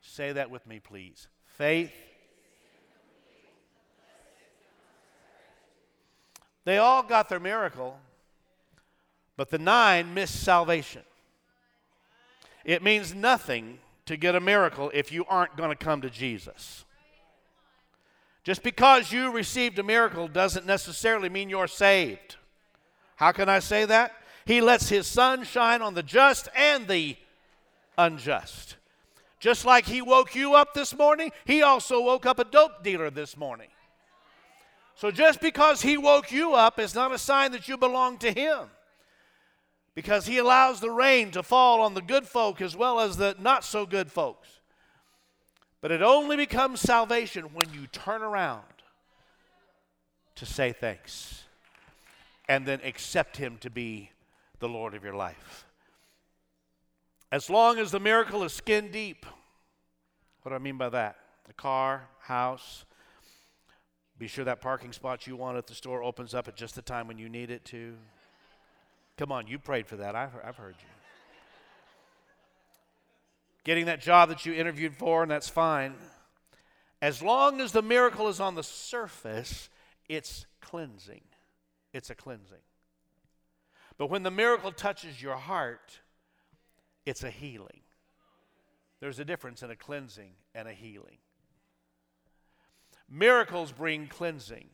Say 0.00 0.32
that 0.32 0.50
with 0.50 0.66
me, 0.66 0.80
please. 0.80 1.28
Faith 1.44 1.92
They 6.66 6.78
all 6.78 7.04
got 7.04 7.28
their 7.28 7.40
miracle, 7.40 7.96
but 9.36 9.50
the 9.50 9.58
nine 9.58 10.12
missed 10.12 10.42
salvation. 10.42 11.02
It 12.64 12.82
means 12.82 13.14
nothing 13.14 13.78
to 14.06 14.16
get 14.16 14.34
a 14.34 14.40
miracle 14.40 14.90
if 14.92 15.12
you 15.12 15.24
aren't 15.28 15.56
going 15.56 15.70
to 15.70 15.76
come 15.76 16.02
to 16.02 16.10
Jesus. 16.10 16.84
Just 18.46 18.62
because 18.62 19.10
you 19.10 19.32
received 19.32 19.76
a 19.80 19.82
miracle 19.82 20.28
doesn't 20.28 20.64
necessarily 20.64 21.28
mean 21.28 21.50
you're 21.50 21.66
saved. 21.66 22.36
How 23.16 23.32
can 23.32 23.48
I 23.48 23.58
say 23.58 23.86
that? 23.86 24.12
He 24.44 24.60
lets 24.60 24.88
his 24.88 25.08
sun 25.08 25.42
shine 25.42 25.82
on 25.82 25.94
the 25.94 26.02
just 26.04 26.48
and 26.54 26.86
the 26.86 27.16
unjust. 27.98 28.76
Just 29.40 29.64
like 29.64 29.84
he 29.84 30.00
woke 30.00 30.36
you 30.36 30.54
up 30.54 30.74
this 30.74 30.96
morning, 30.96 31.32
he 31.44 31.62
also 31.62 32.00
woke 32.00 32.24
up 32.24 32.38
a 32.38 32.44
dope 32.44 32.84
dealer 32.84 33.10
this 33.10 33.36
morning. 33.36 33.66
So 34.94 35.10
just 35.10 35.40
because 35.40 35.82
he 35.82 35.96
woke 35.96 36.30
you 36.30 36.54
up 36.54 36.78
is 36.78 36.94
not 36.94 37.10
a 37.10 37.18
sign 37.18 37.50
that 37.50 37.66
you 37.66 37.76
belong 37.76 38.16
to 38.18 38.30
him. 38.30 38.70
Because 39.96 40.26
he 40.26 40.38
allows 40.38 40.78
the 40.78 40.92
rain 40.92 41.32
to 41.32 41.42
fall 41.42 41.80
on 41.80 41.94
the 41.94 42.00
good 42.00 42.28
folk 42.28 42.60
as 42.60 42.76
well 42.76 43.00
as 43.00 43.16
the 43.16 43.34
not 43.40 43.64
so 43.64 43.86
good 43.86 44.12
folks. 44.12 44.55
But 45.86 45.92
it 45.92 46.02
only 46.02 46.34
becomes 46.34 46.80
salvation 46.80 47.44
when 47.54 47.72
you 47.72 47.86
turn 47.86 48.20
around 48.20 48.64
to 50.34 50.44
say 50.44 50.72
thanks 50.72 51.44
and 52.48 52.66
then 52.66 52.80
accept 52.82 53.36
him 53.36 53.56
to 53.58 53.70
be 53.70 54.10
the 54.58 54.68
Lord 54.68 54.94
of 54.94 55.04
your 55.04 55.14
life. 55.14 55.64
As 57.30 57.48
long 57.48 57.78
as 57.78 57.92
the 57.92 58.00
miracle 58.00 58.42
is 58.42 58.52
skin 58.52 58.90
deep, 58.90 59.26
what 60.42 60.48
do 60.48 60.56
I 60.56 60.58
mean 60.58 60.76
by 60.76 60.88
that? 60.88 61.18
The 61.46 61.54
car, 61.54 62.08
house, 62.18 62.84
be 64.18 64.26
sure 64.26 64.44
that 64.44 64.60
parking 64.60 64.92
spot 64.92 65.28
you 65.28 65.36
want 65.36 65.56
at 65.56 65.68
the 65.68 65.74
store 65.76 66.02
opens 66.02 66.34
up 66.34 66.48
at 66.48 66.56
just 66.56 66.74
the 66.74 66.82
time 66.82 67.06
when 67.06 67.16
you 67.16 67.28
need 67.28 67.52
it 67.52 67.64
to. 67.66 67.94
Come 69.16 69.30
on, 69.30 69.46
you 69.46 69.60
prayed 69.60 69.86
for 69.86 69.94
that. 69.94 70.16
I've, 70.16 70.32
I've 70.44 70.56
heard 70.56 70.74
you. 70.80 70.95
Getting 73.66 73.86
that 73.86 74.00
job 74.00 74.28
that 74.28 74.46
you 74.46 74.54
interviewed 74.54 74.94
for, 74.94 75.22
and 75.22 75.30
that's 75.30 75.48
fine. 75.48 75.94
As 77.02 77.20
long 77.20 77.60
as 77.60 77.72
the 77.72 77.82
miracle 77.82 78.28
is 78.28 78.38
on 78.38 78.54
the 78.54 78.62
surface, 78.62 79.68
it's 80.08 80.46
cleansing. 80.60 81.24
It's 81.92 82.08
a 82.08 82.14
cleansing. 82.14 82.62
But 83.98 84.08
when 84.08 84.22
the 84.22 84.30
miracle 84.30 84.70
touches 84.70 85.20
your 85.20 85.34
heart, 85.34 85.98
it's 87.04 87.24
a 87.24 87.30
healing. 87.30 87.80
There's 89.00 89.18
a 89.18 89.24
difference 89.24 89.64
in 89.64 89.70
a 89.72 89.76
cleansing 89.76 90.34
and 90.54 90.68
a 90.68 90.72
healing. 90.72 91.18
Miracles 93.10 93.72
bring 93.72 94.06
cleansing, 94.06 94.68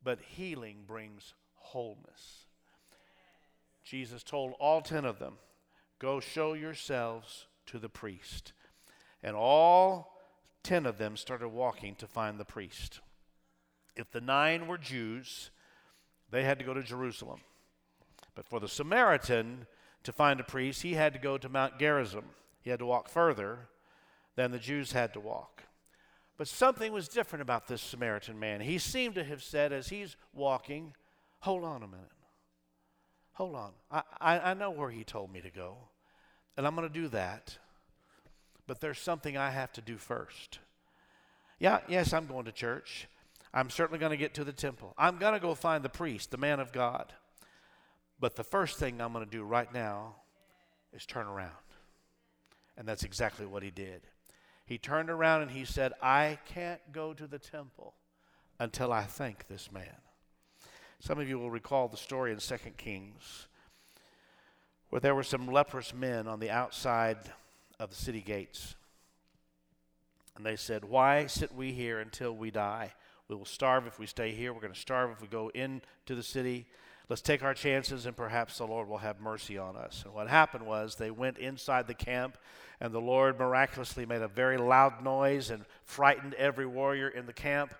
but 0.00 0.20
healing 0.20 0.84
brings 0.86 1.34
wholeness. 1.56 2.44
Jesus 3.82 4.22
told 4.22 4.52
all 4.60 4.80
ten 4.80 5.04
of 5.04 5.18
them, 5.18 5.38
Go 5.98 6.20
show 6.20 6.52
yourselves 6.52 7.46
to 7.70 7.78
the 7.78 7.88
priest. 7.88 8.52
And 9.22 9.36
all 9.36 10.16
ten 10.62 10.86
of 10.86 10.98
them 10.98 11.16
started 11.16 11.48
walking 11.48 11.94
to 11.96 12.06
find 12.06 12.38
the 12.38 12.44
priest. 12.44 13.00
If 13.96 14.10
the 14.10 14.20
nine 14.20 14.66
were 14.66 14.78
Jews, 14.78 15.50
they 16.30 16.44
had 16.44 16.58
to 16.58 16.64
go 16.64 16.74
to 16.74 16.82
Jerusalem. 16.82 17.40
But 18.34 18.46
for 18.46 18.60
the 18.60 18.68
Samaritan 18.68 19.66
to 20.04 20.12
find 20.12 20.40
a 20.40 20.44
priest, 20.44 20.82
he 20.82 20.94
had 20.94 21.12
to 21.12 21.18
go 21.18 21.36
to 21.36 21.48
Mount 21.48 21.78
Gerizim. 21.78 22.24
He 22.62 22.70
had 22.70 22.78
to 22.78 22.86
walk 22.86 23.08
further 23.08 23.68
than 24.36 24.50
the 24.50 24.58
Jews 24.58 24.92
had 24.92 25.12
to 25.14 25.20
walk. 25.20 25.64
But 26.36 26.48
something 26.48 26.92
was 26.92 27.08
different 27.08 27.42
about 27.42 27.66
this 27.66 27.82
Samaritan 27.82 28.38
man. 28.38 28.60
He 28.60 28.78
seemed 28.78 29.14
to 29.16 29.24
have 29.24 29.42
said 29.42 29.72
as 29.72 29.88
he's 29.88 30.16
walking, 30.32 30.94
Hold 31.40 31.64
on 31.64 31.82
a 31.82 31.86
minute. 31.86 32.06
Hold 33.32 33.54
on. 33.56 33.72
I, 33.90 34.02
I, 34.20 34.38
I 34.50 34.54
know 34.54 34.70
where 34.70 34.90
he 34.90 35.04
told 35.04 35.32
me 35.32 35.40
to 35.40 35.50
go, 35.50 35.76
and 36.56 36.66
I'm 36.66 36.74
going 36.74 36.88
to 36.88 36.92
do 36.92 37.08
that. 37.08 37.56
But 38.66 38.80
there's 38.80 38.98
something 38.98 39.36
I 39.36 39.50
have 39.50 39.72
to 39.72 39.80
do 39.80 39.96
first. 39.96 40.58
Yeah, 41.58 41.80
yes, 41.88 42.12
I'm 42.12 42.26
going 42.26 42.44
to 42.44 42.52
church. 42.52 43.08
I'm 43.52 43.68
certainly 43.68 43.98
going 43.98 44.10
to 44.10 44.16
get 44.16 44.34
to 44.34 44.44
the 44.44 44.52
temple. 44.52 44.94
I'm 44.96 45.18
going 45.18 45.34
to 45.34 45.40
go 45.40 45.54
find 45.54 45.84
the 45.84 45.88
priest, 45.88 46.30
the 46.30 46.38
man 46.38 46.60
of 46.60 46.72
God. 46.72 47.12
But 48.20 48.36
the 48.36 48.44
first 48.44 48.78
thing 48.78 49.00
I'm 49.00 49.12
going 49.12 49.24
to 49.24 49.30
do 49.30 49.42
right 49.42 49.72
now 49.72 50.16
is 50.92 51.06
turn 51.06 51.26
around. 51.26 51.50
And 52.76 52.86
that's 52.86 53.02
exactly 53.02 53.46
what 53.46 53.62
he 53.62 53.70
did. 53.70 54.02
He 54.66 54.78
turned 54.78 55.10
around 55.10 55.42
and 55.42 55.50
he 55.50 55.64
said, 55.64 55.92
I 56.00 56.38
can't 56.46 56.80
go 56.92 57.12
to 57.12 57.26
the 57.26 57.38
temple 57.38 57.94
until 58.60 58.92
I 58.92 59.02
thank 59.02 59.48
this 59.48 59.72
man. 59.72 59.96
Some 61.00 61.18
of 61.18 61.28
you 61.28 61.38
will 61.38 61.50
recall 61.50 61.88
the 61.88 61.96
story 61.96 62.30
in 62.30 62.38
2 62.38 62.56
Kings 62.76 63.48
where 64.90 65.00
there 65.00 65.14
were 65.14 65.22
some 65.22 65.46
leprous 65.46 65.94
men 65.94 66.28
on 66.28 66.40
the 66.40 66.50
outside 66.50 67.18
of 67.78 67.90
the 67.90 67.96
city 67.96 68.20
gates. 68.20 68.74
And 70.36 70.44
they 70.44 70.56
said, 70.56 70.84
Why 70.84 71.26
sit 71.26 71.54
we 71.54 71.72
here 71.72 72.00
until 72.00 72.34
we 72.36 72.50
die? 72.50 72.92
We 73.28 73.36
will 73.36 73.44
starve 73.44 73.86
if 73.86 73.98
we 73.98 74.06
stay 74.06 74.32
here. 74.32 74.52
We're 74.52 74.60
going 74.60 74.72
to 74.72 74.78
starve 74.78 75.10
if 75.12 75.22
we 75.22 75.28
go 75.28 75.50
into 75.54 75.80
the 76.14 76.22
city. 76.22 76.66
Let's 77.08 77.22
take 77.22 77.42
our 77.42 77.54
chances 77.54 78.06
and 78.06 78.16
perhaps 78.16 78.58
the 78.58 78.66
Lord 78.66 78.88
will 78.88 78.98
have 78.98 79.20
mercy 79.20 79.58
on 79.58 79.76
us. 79.76 80.02
And 80.04 80.14
what 80.14 80.28
happened 80.28 80.64
was 80.64 80.94
they 80.94 81.10
went 81.10 81.38
inside 81.38 81.86
the 81.86 81.94
camp 81.94 82.38
and 82.80 82.92
the 82.92 83.00
Lord 83.00 83.38
miraculously 83.38 84.06
made 84.06 84.22
a 84.22 84.28
very 84.28 84.56
loud 84.56 85.02
noise 85.02 85.50
and 85.50 85.64
frightened 85.84 86.34
every 86.34 86.66
warrior 86.66 87.08
in 87.08 87.26
the 87.26 87.32
camp. 87.32 87.74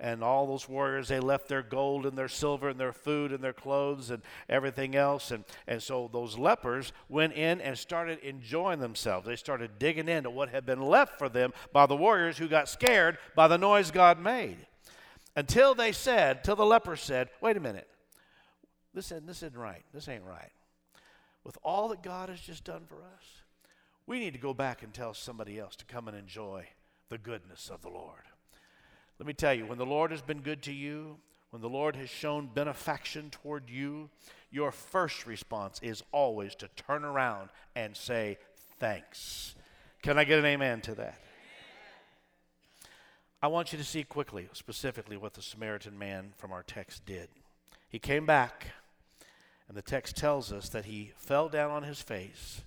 And 0.00 0.24
all 0.24 0.46
those 0.46 0.68
warriors, 0.68 1.08
they 1.08 1.20
left 1.20 1.48
their 1.48 1.62
gold 1.62 2.04
and 2.04 2.18
their 2.18 2.28
silver 2.28 2.68
and 2.68 2.78
their 2.78 2.92
food 2.92 3.32
and 3.32 3.42
their 3.42 3.52
clothes 3.52 4.10
and 4.10 4.22
everything 4.48 4.96
else. 4.96 5.30
And, 5.30 5.44
and 5.66 5.82
so 5.82 6.10
those 6.12 6.36
lepers 6.36 6.92
went 7.08 7.34
in 7.34 7.60
and 7.60 7.78
started 7.78 8.18
enjoying 8.20 8.80
themselves. 8.80 9.26
They 9.26 9.36
started 9.36 9.78
digging 9.78 10.08
into 10.08 10.30
what 10.30 10.48
had 10.48 10.66
been 10.66 10.82
left 10.82 11.18
for 11.18 11.28
them 11.28 11.52
by 11.72 11.86
the 11.86 11.96
warriors 11.96 12.38
who 12.38 12.48
got 12.48 12.68
scared 12.68 13.18
by 13.34 13.48
the 13.48 13.58
noise 13.58 13.90
God 13.90 14.18
made. 14.18 14.66
Until 15.36 15.74
they 15.74 15.92
said, 15.92 16.44
till 16.44 16.56
the 16.56 16.66
lepers 16.66 17.00
said, 17.00 17.28
wait 17.40 17.56
a 17.56 17.60
minute, 17.60 17.88
this 18.92 19.06
isn't, 19.06 19.26
this 19.26 19.42
isn't 19.42 19.56
right. 19.56 19.84
This 19.92 20.08
ain't 20.08 20.24
right. 20.24 20.52
With 21.42 21.58
all 21.62 21.88
that 21.88 22.02
God 22.02 22.28
has 22.28 22.40
just 22.40 22.64
done 22.64 22.84
for 22.86 22.96
us, 22.96 23.24
we 24.06 24.18
need 24.18 24.32
to 24.34 24.38
go 24.38 24.54
back 24.54 24.82
and 24.82 24.92
tell 24.92 25.14
somebody 25.14 25.58
else 25.58 25.76
to 25.76 25.84
come 25.84 26.08
and 26.08 26.16
enjoy 26.16 26.68
the 27.08 27.18
goodness 27.18 27.70
of 27.72 27.82
the 27.82 27.88
Lord. 27.88 28.22
Let 29.18 29.26
me 29.26 29.32
tell 29.32 29.54
you, 29.54 29.66
when 29.66 29.78
the 29.78 29.86
Lord 29.86 30.10
has 30.10 30.22
been 30.22 30.40
good 30.40 30.62
to 30.62 30.72
you, 30.72 31.18
when 31.50 31.62
the 31.62 31.68
Lord 31.68 31.94
has 31.96 32.10
shown 32.10 32.50
benefaction 32.52 33.30
toward 33.30 33.70
you, 33.70 34.10
your 34.50 34.72
first 34.72 35.26
response 35.26 35.78
is 35.82 36.02
always 36.10 36.54
to 36.56 36.68
turn 36.76 37.04
around 37.04 37.50
and 37.76 37.96
say, 37.96 38.38
Thanks. 38.80 39.54
Can 40.02 40.18
I 40.18 40.24
get 40.24 40.40
an 40.40 40.44
amen 40.44 40.80
to 40.82 40.94
that? 40.96 41.18
I 43.40 43.46
want 43.46 43.72
you 43.72 43.78
to 43.78 43.84
see 43.84 44.04
quickly, 44.04 44.48
specifically, 44.52 45.16
what 45.16 45.34
the 45.34 45.42
Samaritan 45.42 45.98
man 45.98 46.32
from 46.36 46.50
our 46.50 46.62
text 46.62 47.06
did. 47.06 47.28
He 47.88 47.98
came 47.98 48.26
back, 48.26 48.68
and 49.68 49.76
the 49.76 49.82
text 49.82 50.16
tells 50.16 50.50
us 50.50 50.68
that 50.70 50.86
he 50.86 51.12
fell 51.16 51.48
down 51.48 51.70
on 51.70 51.84
his 51.84 52.00
face 52.00 52.62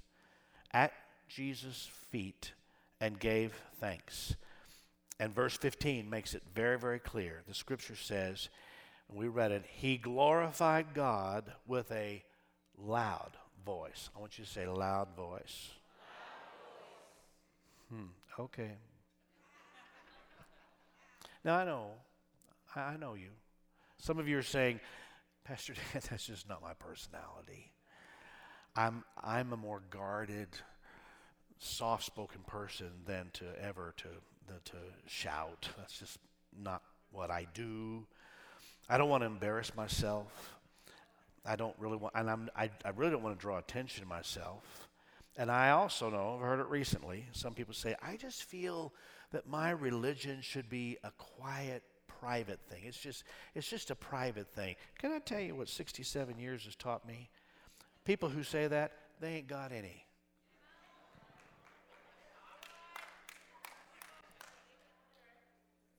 at 0.72 0.94
Jesus' 1.28 1.90
feet 2.10 2.54
and 3.02 3.20
gave 3.20 3.54
thanks. 3.80 4.36
And 5.19 5.34
verse 5.34 5.58
15 5.58 6.10
makes 6.10 6.34
it 6.34 6.43
very, 6.53 6.77
very 6.77 6.99
clear. 6.99 7.41
The 7.47 7.53
scripture 7.53 7.95
says, 7.95 8.49
and 9.10 9.17
we 9.17 9.27
read 9.27 9.51
it, 9.51 9.65
He 9.67 9.97
glorified 9.97 10.93
God 10.93 11.51
with 11.65 11.91
a 11.91 12.23
loud 12.77 13.32
voice. 13.65 14.10
I 14.15 14.19
want 14.19 14.38
you 14.38 14.45
to 14.45 14.49
say 14.49 14.67
loud 14.67 15.10
voice. 15.15 15.71
Hmm, 17.89 18.08
okay. 18.39 18.71
Now 21.43 21.56
I 21.56 21.65
know, 21.65 21.91
I 22.75 22.97
know 22.97 23.13
you. 23.13 23.30
Some 23.97 24.19
of 24.19 24.27
you 24.27 24.38
are 24.38 24.43
saying, 24.43 24.80
Pastor 25.43 25.73
Dan, 25.93 26.01
that's 26.10 26.27
just 26.27 26.49
not 26.49 26.62
my 26.62 26.73
personality. 26.73 27.71
I'm, 28.75 29.03
I'm 29.23 29.53
a 29.53 29.58
more 29.58 29.82
guarded, 29.89 30.49
soft 31.58 32.03
spoken 32.03 32.41
person 32.45 32.89
than 33.06 33.32
to 33.34 33.45
ever 33.60 33.93
to, 33.97 34.08
to 34.66 34.78
shout. 35.06 35.70
That's 35.78 35.98
just 36.00 36.18
not 36.62 36.82
what 37.12 37.32
I 37.32 37.48
do. 37.54 38.06
I 38.90 38.98
don't 38.98 39.10
want 39.10 39.22
to 39.22 39.28
embarrass 39.28 39.76
myself. 39.76 40.56
I 41.46 41.56
don't 41.56 41.76
really 41.80 41.98
want, 41.98 42.14
and 42.16 42.30
I'm, 42.30 42.50
I, 42.56 42.70
I 42.84 42.90
really 42.96 43.12
don't 43.12 43.24
want 43.24 43.38
to 43.38 43.42
draw 43.42 43.58
attention 43.58 44.04
to 44.04 44.10
myself. 44.10 44.90
And 45.38 45.52
I 45.52 45.70
also 45.70 46.10
know, 46.10 46.36
I've 46.36 46.42
heard 46.42 46.60
it 46.60 46.68
recently, 46.68 47.26
some 47.32 47.54
people 47.54 47.74
say, 47.74 47.96
I 48.02 48.18
just 48.18 48.44
feel 48.44 48.94
that 49.32 49.48
my 49.48 49.70
religion 49.70 50.40
should 50.42 50.70
be 50.70 50.98
a 51.04 51.12
quiet, 51.12 51.84
private 52.20 52.60
thing. 52.70 52.84
It's 52.86 53.00
just, 53.00 53.24
it's 53.54 53.70
just 53.70 53.92
a 53.92 53.96
private 53.96 54.48
thing. 54.54 54.76
Can 54.98 55.12
I 55.12 55.20
tell 55.20 55.40
you 55.40 55.56
what 55.56 55.70
67 55.70 56.40
years 56.40 56.66
has 56.66 56.76
taught 56.76 57.08
me? 57.08 57.30
People 58.04 58.30
who 58.30 58.44
say 58.44 58.68
that, 58.68 58.94
they 59.20 59.36
ain't 59.36 59.48
got 59.48 59.72
any. 59.72 60.07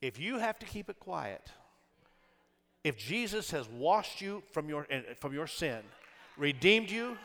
If 0.00 0.18
you 0.18 0.38
have 0.38 0.58
to 0.60 0.66
keep 0.66 0.88
it 0.88 1.00
quiet, 1.00 1.50
if 2.84 2.96
Jesus 2.96 3.50
has 3.50 3.68
washed 3.68 4.20
you 4.20 4.42
from 4.52 4.68
your, 4.68 4.86
eh, 4.90 5.00
from 5.20 5.34
your 5.34 5.46
sin, 5.46 5.80
redeemed 6.36 6.90
you, 6.90 7.18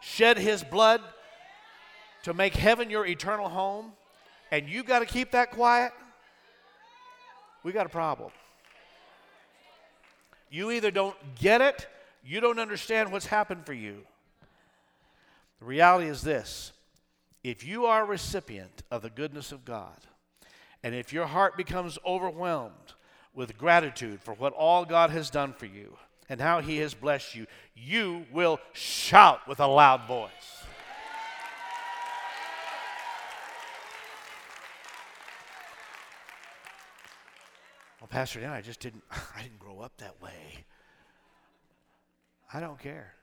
shed 0.00 0.38
his 0.38 0.62
blood 0.62 1.00
to 2.22 2.34
make 2.34 2.54
heaven 2.54 2.90
your 2.90 3.06
eternal 3.06 3.48
home, 3.48 3.92
and 4.50 4.68
you 4.68 4.82
got 4.82 4.98
to 4.98 5.06
keep 5.06 5.30
that 5.30 5.50
quiet, 5.50 5.92
we 7.62 7.72
got 7.72 7.86
a 7.86 7.90
problem. 7.90 8.30
You 10.50 10.70
either 10.70 10.90
don't 10.90 11.16
get 11.38 11.60
it 11.60 11.86
you 12.24 12.40
don't 12.40 12.58
understand 12.58 13.10
what's 13.12 13.26
happened 13.26 13.66
for 13.66 13.72
you. 13.72 14.02
The 15.60 15.66
reality 15.66 16.08
is 16.08 16.22
this 16.22 16.72
if 17.42 17.64
you 17.64 17.86
are 17.86 18.02
a 18.02 18.06
recipient 18.06 18.82
of 18.90 19.02
the 19.02 19.10
goodness 19.10 19.52
of 19.52 19.64
God, 19.64 19.96
and 20.82 20.94
if 20.94 21.12
your 21.12 21.26
heart 21.26 21.56
becomes 21.56 21.98
overwhelmed 22.06 22.94
with 23.34 23.58
gratitude 23.58 24.22
for 24.22 24.34
what 24.34 24.52
all 24.54 24.84
God 24.84 25.10
has 25.10 25.30
done 25.30 25.52
for 25.52 25.66
you 25.66 25.96
and 26.28 26.40
how 26.40 26.60
He 26.60 26.78
has 26.78 26.94
blessed 26.94 27.34
you, 27.34 27.46
you 27.74 28.24
will 28.32 28.58
shout 28.72 29.46
with 29.46 29.60
a 29.60 29.66
loud 29.66 30.06
voice. 30.06 30.64
Well, 38.00 38.08
Pastor 38.08 38.40
Dan, 38.40 38.50
I 38.50 38.62
just 38.62 38.80
didn't 38.80 39.04
I 39.10 39.42
didn't 39.42 39.58
grow 39.58 39.80
up 39.80 39.92
that 39.98 40.20
way. 40.22 40.64
I 42.52 42.60
don't 42.60 42.78
care. 42.78 43.14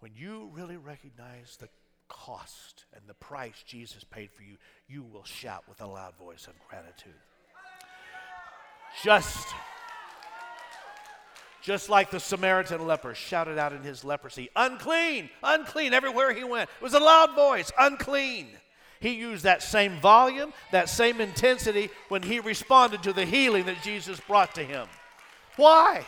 When 0.00 0.12
you 0.14 0.50
really 0.54 0.76
recognize 0.76 1.56
the 1.58 1.68
cost 2.08 2.84
and 2.94 3.02
the 3.06 3.14
price 3.14 3.62
Jesus 3.66 4.04
paid 4.04 4.30
for 4.30 4.42
you, 4.42 4.56
you 4.88 5.02
will 5.02 5.24
shout 5.24 5.64
with 5.68 5.80
a 5.80 5.86
loud 5.86 6.14
voice 6.18 6.46
of 6.46 6.54
gratitude. 6.68 7.14
Just, 9.02 9.46
just 11.62 11.88
like 11.88 12.10
the 12.10 12.20
Samaritan 12.20 12.86
leper 12.86 13.14
shouted 13.14 13.58
out 13.58 13.72
in 13.72 13.82
his 13.82 14.04
leprosy, 14.04 14.48
unclean, 14.56 15.30
unclean, 15.42 15.92
everywhere 15.92 16.32
he 16.32 16.44
went. 16.44 16.70
It 16.80 16.82
was 16.82 16.94
a 16.94 17.00
loud 17.00 17.34
voice, 17.34 17.70
unclean. 17.78 18.48
He 19.00 19.10
used 19.10 19.44
that 19.44 19.62
same 19.62 20.00
volume, 20.00 20.52
that 20.72 20.88
same 20.88 21.20
intensity 21.20 21.90
when 22.08 22.22
he 22.22 22.40
responded 22.40 23.02
to 23.04 23.12
the 23.12 23.24
healing 23.24 23.66
that 23.66 23.82
Jesus 23.82 24.18
brought 24.20 24.54
to 24.56 24.64
him. 24.64 24.88
Why? 25.56 26.04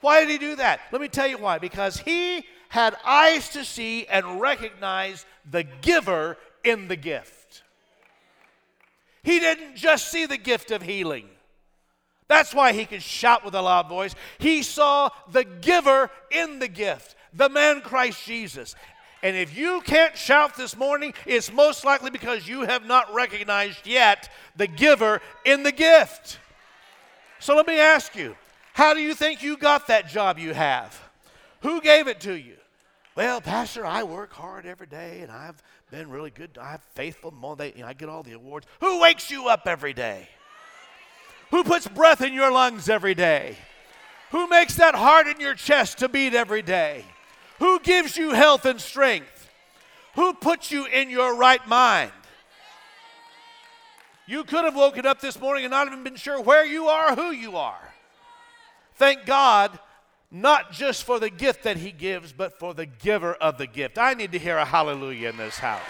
Why 0.00 0.20
did 0.20 0.30
he 0.30 0.38
do 0.38 0.56
that? 0.56 0.80
Let 0.92 1.00
me 1.00 1.08
tell 1.08 1.26
you 1.26 1.38
why. 1.38 1.58
Because 1.58 1.98
he 1.98 2.44
had 2.76 2.94
eyes 3.06 3.48
to 3.48 3.64
see 3.64 4.04
and 4.06 4.38
recognize 4.38 5.24
the 5.50 5.62
giver 5.62 6.36
in 6.62 6.88
the 6.88 6.96
gift. 6.96 7.62
He 9.22 9.40
didn't 9.40 9.76
just 9.76 10.12
see 10.12 10.26
the 10.26 10.36
gift 10.36 10.70
of 10.70 10.82
healing. 10.82 11.26
That's 12.28 12.54
why 12.54 12.74
he 12.74 12.84
could 12.84 13.02
shout 13.02 13.46
with 13.46 13.54
a 13.54 13.62
loud 13.62 13.88
voice. 13.88 14.14
He 14.36 14.62
saw 14.62 15.08
the 15.32 15.44
giver 15.44 16.10
in 16.30 16.58
the 16.58 16.68
gift, 16.68 17.16
the 17.32 17.48
man 17.48 17.80
Christ 17.80 18.26
Jesus. 18.26 18.74
And 19.22 19.34
if 19.34 19.56
you 19.56 19.80
can't 19.80 20.14
shout 20.14 20.54
this 20.54 20.76
morning, 20.76 21.14
it's 21.24 21.50
most 21.50 21.82
likely 21.82 22.10
because 22.10 22.46
you 22.46 22.60
have 22.66 22.84
not 22.84 23.14
recognized 23.14 23.86
yet 23.86 24.28
the 24.54 24.66
giver 24.66 25.22
in 25.46 25.62
the 25.62 25.72
gift. 25.72 26.38
So 27.38 27.56
let 27.56 27.66
me 27.66 27.78
ask 27.78 28.14
you 28.14 28.36
how 28.74 28.92
do 28.92 29.00
you 29.00 29.14
think 29.14 29.42
you 29.42 29.56
got 29.56 29.86
that 29.86 30.08
job 30.10 30.38
you 30.38 30.52
have? 30.52 31.00
Who 31.62 31.80
gave 31.80 32.06
it 32.06 32.20
to 32.20 32.34
you? 32.34 32.56
Well, 33.16 33.40
Pastor, 33.40 33.86
I 33.86 34.02
work 34.02 34.34
hard 34.34 34.66
every 34.66 34.86
day 34.86 35.20
and 35.22 35.32
I've 35.32 35.62
been 35.90 36.10
really 36.10 36.28
good. 36.28 36.58
I'm 36.60 36.80
faithful. 36.94 37.32
You 37.32 37.82
know, 37.82 37.86
I 37.86 37.94
get 37.94 38.10
all 38.10 38.22
the 38.22 38.34
awards. 38.34 38.66
Who 38.80 39.00
wakes 39.00 39.30
you 39.30 39.48
up 39.48 39.62
every 39.66 39.94
day? 39.94 40.28
Who 41.50 41.64
puts 41.64 41.88
breath 41.88 42.20
in 42.20 42.34
your 42.34 42.52
lungs 42.52 42.90
every 42.90 43.14
day? 43.14 43.56
Who 44.32 44.46
makes 44.48 44.74
that 44.74 44.94
heart 44.94 45.26
in 45.28 45.40
your 45.40 45.54
chest 45.54 45.98
to 45.98 46.10
beat 46.10 46.34
every 46.34 46.60
day? 46.60 47.06
Who 47.58 47.80
gives 47.80 48.18
you 48.18 48.32
health 48.32 48.66
and 48.66 48.78
strength? 48.78 49.48
Who 50.16 50.34
puts 50.34 50.70
you 50.70 50.84
in 50.84 51.08
your 51.08 51.36
right 51.36 51.66
mind? 51.66 52.12
You 54.26 54.44
could 54.44 54.64
have 54.64 54.76
woken 54.76 55.06
up 55.06 55.20
this 55.22 55.40
morning 55.40 55.64
and 55.64 55.70
not 55.70 55.86
even 55.86 56.04
been 56.04 56.16
sure 56.16 56.40
where 56.40 56.66
you 56.66 56.88
are, 56.88 57.14
who 57.14 57.30
you 57.30 57.56
are. 57.56 57.94
Thank 58.96 59.24
God, 59.24 59.78
not 60.40 60.72
just 60.72 61.04
for 61.04 61.18
the 61.18 61.30
gift 61.30 61.62
that 61.64 61.76
He 61.76 61.92
gives, 61.92 62.32
but 62.32 62.58
for 62.58 62.74
the 62.74 62.86
giver 62.86 63.34
of 63.34 63.58
the 63.58 63.66
gift. 63.66 63.98
I 63.98 64.14
need 64.14 64.32
to 64.32 64.38
hear 64.38 64.58
a 64.58 64.64
hallelujah 64.64 65.30
in 65.30 65.36
this 65.36 65.58
house. 65.58 65.80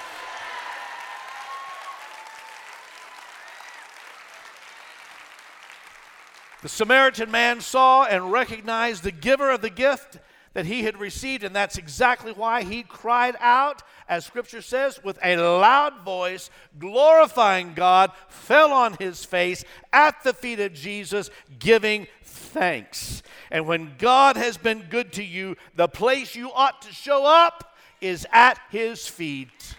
The 6.62 6.68
Samaritan 6.68 7.30
man 7.30 7.60
saw 7.60 8.04
and 8.04 8.32
recognized 8.32 9.02
the 9.02 9.12
giver 9.12 9.50
of 9.50 9.60
the 9.60 9.70
gift 9.70 10.18
that 10.56 10.64
he 10.64 10.84
had 10.84 10.98
received, 10.98 11.44
and 11.44 11.54
that's 11.54 11.76
exactly 11.76 12.32
why 12.32 12.62
he 12.62 12.82
cried 12.82 13.36
out, 13.40 13.82
as 14.08 14.24
scripture 14.24 14.62
says, 14.62 14.98
with 15.04 15.18
a 15.22 15.36
loud 15.36 16.00
voice, 16.00 16.48
glorifying 16.78 17.74
God, 17.74 18.10
fell 18.28 18.72
on 18.72 18.94
his 18.94 19.22
face 19.22 19.66
at 19.92 20.24
the 20.24 20.32
feet 20.32 20.58
of 20.58 20.72
Jesus, 20.72 21.28
giving 21.58 22.06
thanks. 22.46 23.22
And 23.50 23.66
when 23.66 23.94
God 23.98 24.36
has 24.36 24.56
been 24.56 24.86
good 24.88 25.12
to 25.14 25.24
you, 25.24 25.56
the 25.74 25.88
place 25.88 26.34
you 26.34 26.50
ought 26.52 26.82
to 26.82 26.92
show 26.92 27.26
up 27.26 27.76
is 28.00 28.26
at 28.32 28.58
His 28.70 29.06
feet. 29.06 29.74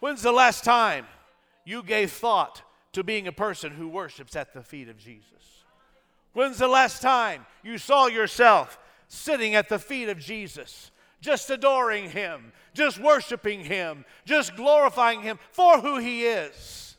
When's 0.00 0.22
the 0.22 0.32
last 0.32 0.64
time 0.64 1.06
you 1.64 1.82
gave 1.82 2.10
thought 2.10 2.62
to 2.92 3.04
being 3.04 3.28
a 3.28 3.32
person 3.32 3.72
who 3.72 3.88
worships 3.88 4.34
at 4.34 4.52
the 4.52 4.62
feet 4.62 4.88
of 4.88 4.98
Jesus? 4.98 5.64
When's 6.32 6.58
the 6.58 6.68
last 6.68 7.02
time 7.02 7.46
you 7.62 7.78
saw 7.78 8.08
yourself 8.08 8.78
sitting 9.06 9.54
at 9.54 9.68
the 9.68 9.78
feet 9.78 10.08
of 10.08 10.18
Jesus, 10.18 10.90
just 11.20 11.48
adoring 11.50 12.10
Him, 12.10 12.52
just 12.74 12.98
worshiping 12.98 13.64
Him, 13.64 14.04
just 14.24 14.56
glorifying 14.56 15.22
Him 15.22 15.38
for 15.52 15.80
who 15.80 15.98
He 15.98 16.24
is? 16.24 16.91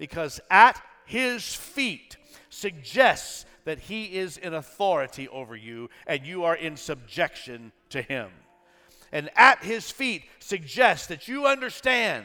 Because 0.00 0.40
at 0.50 0.80
his 1.04 1.54
feet 1.54 2.16
suggests 2.48 3.44
that 3.66 3.78
he 3.78 4.16
is 4.16 4.38
in 4.38 4.54
authority 4.54 5.28
over 5.28 5.54
you 5.54 5.90
and 6.06 6.26
you 6.26 6.42
are 6.42 6.56
in 6.56 6.74
subjection 6.74 7.70
to 7.90 8.00
him. 8.00 8.30
And 9.12 9.28
at 9.36 9.62
his 9.62 9.90
feet 9.90 10.22
suggests 10.38 11.06
that 11.08 11.28
you 11.28 11.46
understand 11.46 12.24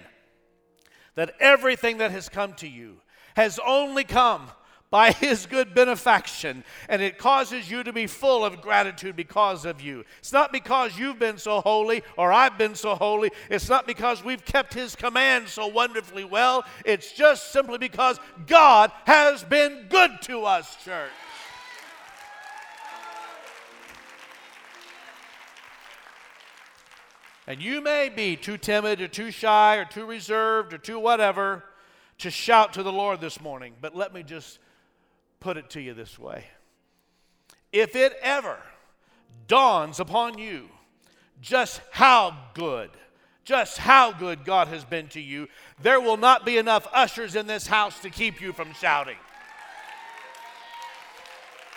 that 1.16 1.36
everything 1.42 1.98
that 1.98 2.12
has 2.12 2.30
come 2.30 2.54
to 2.54 2.68
you 2.68 3.02
has 3.36 3.60
only 3.68 4.06
come 4.06 4.48
by 4.90 5.12
his 5.12 5.46
good 5.46 5.74
benefaction, 5.74 6.64
and 6.88 7.02
it 7.02 7.18
causes 7.18 7.70
you 7.70 7.84
to 7.84 7.92
be 7.92 8.08
full 8.08 8.46
of 8.46 8.62
gratitude 8.62 9.16
because 9.16 9.66
of 9.66 9.82
you. 9.82 10.06
It's 10.20 10.32
not 10.32 10.52
because 10.52 10.98
you've 10.98 11.20
been 11.20 11.38
so 11.38 11.62
holy 11.62 12.04
or 12.18 12.32
I've 12.32 12.58
been 12.58 12.76
so 12.76 12.96
holy. 12.96 13.32
It's 13.50 13.68
not 13.70 13.88
because 13.88 14.24
we've 14.24 14.46
kept 14.46 14.74
his 14.74 14.96
commands 14.96 15.52
so 15.52 15.68
wonderfully 15.68 16.24
well. 16.24 16.64
It's 16.86 17.12
just 17.12 17.52
simply 17.52 17.78
because 17.78 18.20
God 18.48 18.92
has 19.06 19.44
been 19.44 19.88
good 19.90 20.22
to 20.24 20.46
us, 20.46 20.76
church. 20.84 21.12
And 27.48 27.62
you 27.62 27.82
may 27.82 28.10
be 28.10 28.36
too 28.36 28.58
timid 28.58 29.02
or 29.02 29.08
too 29.08 29.30
shy 29.30 29.76
or 29.76 29.86
too 29.86 30.06
reserved 30.06 30.74
or 30.74 30.78
too 30.78 31.00
whatever 31.00 31.64
to 32.20 32.32
shout 32.32 32.74
to 32.74 32.84
the 32.84 32.92
Lord 32.92 33.22
this 33.22 33.40
morning. 33.40 33.74
But 33.82 33.96
let 33.96 34.14
me 34.14 34.24
just 34.24 34.60
put 35.46 35.58
it 35.58 35.70
to 35.70 35.80
you 35.80 35.94
this 35.94 36.18
way 36.18 36.44
if 37.72 37.96
it 37.96 38.14
ever 38.24 38.58
dawns 39.48 40.00
upon 40.00 40.40
you 40.40 40.68
just 41.40 41.82
how 41.92 42.36
good, 42.56 42.90
just 43.44 43.78
how 43.78 44.12
good 44.12 44.44
God 44.44 44.70
has 44.70 44.84
been 44.84 45.08
to 45.10 45.22
you, 45.22 45.48
there 45.84 46.02
will 46.02 46.18
not 46.18 46.48
be 46.48 46.58
enough 46.58 46.88
ushers 46.92 47.36
in 47.36 47.46
this 47.46 47.68
house 47.68 48.00
to 48.00 48.10
keep 48.10 48.42
you 48.42 48.54
from 48.54 48.74
shouting. 48.74 49.18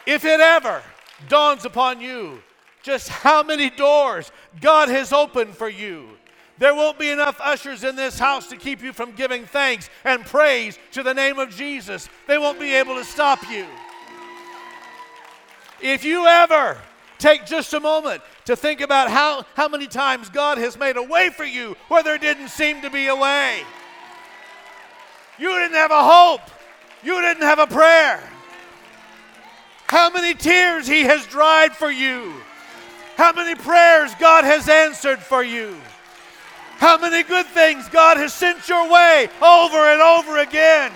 If 0.06 0.24
it 0.24 0.40
ever 0.40 0.82
dawns 1.28 1.66
upon 1.66 2.00
you 2.00 2.42
just 2.82 3.10
how 3.10 3.42
many 3.42 3.68
doors 3.68 4.32
God 4.62 4.88
has 4.88 5.12
opened 5.12 5.54
for 5.54 5.68
you, 5.68 6.08
there 6.58 6.74
won't 6.74 6.98
be 6.98 7.10
enough 7.10 7.40
ushers 7.40 7.84
in 7.84 7.94
this 7.94 8.18
house 8.18 8.48
to 8.48 8.56
keep 8.56 8.82
you 8.82 8.92
from 8.92 9.12
giving 9.12 9.44
thanks 9.44 9.88
and 10.04 10.24
praise 10.24 10.78
to 10.92 11.02
the 11.02 11.14
name 11.14 11.38
of 11.38 11.50
Jesus. 11.50 12.08
They 12.26 12.38
won't 12.38 12.58
be 12.58 12.74
able 12.74 12.96
to 12.96 13.04
stop 13.04 13.48
you. 13.48 13.66
If 15.80 16.04
you 16.04 16.26
ever 16.26 16.76
take 17.18 17.46
just 17.46 17.72
a 17.74 17.80
moment 17.80 18.22
to 18.46 18.56
think 18.56 18.80
about 18.80 19.10
how, 19.10 19.44
how 19.54 19.68
many 19.68 19.86
times 19.86 20.28
God 20.28 20.58
has 20.58 20.78
made 20.78 20.96
a 20.96 21.02
way 21.02 21.30
for 21.30 21.44
you 21.44 21.76
where 21.88 22.02
there 22.02 22.18
didn't 22.18 22.48
seem 22.48 22.82
to 22.82 22.90
be 22.90 23.06
a 23.06 23.14
way, 23.14 23.60
you 25.38 25.48
didn't 25.50 25.76
have 25.76 25.92
a 25.92 26.02
hope, 26.02 26.40
you 27.04 27.20
didn't 27.20 27.42
have 27.42 27.60
a 27.60 27.66
prayer. 27.66 28.20
How 29.86 30.10
many 30.10 30.34
tears 30.34 30.88
He 30.88 31.02
has 31.02 31.24
dried 31.26 31.72
for 31.72 31.90
you, 31.90 32.34
how 33.16 33.32
many 33.32 33.54
prayers 33.54 34.12
God 34.18 34.44
has 34.44 34.68
answered 34.68 35.20
for 35.20 35.44
you. 35.44 35.76
How 36.78 36.96
many 36.96 37.22
good 37.22 37.46
things 37.46 37.88
God 37.88 38.16
has 38.16 38.32
sent 38.32 38.68
your 38.68 38.90
way 38.90 39.28
over 39.42 39.76
and 39.76 40.00
over 40.00 40.38
again. 40.38 40.92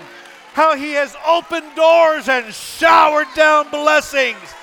How 0.53 0.75
He 0.75 0.93
has 0.93 1.15
opened 1.27 1.75
doors 1.75 2.27
and 2.27 2.53
showered 2.53 3.27
down 3.35 3.69
blessings 3.69 4.53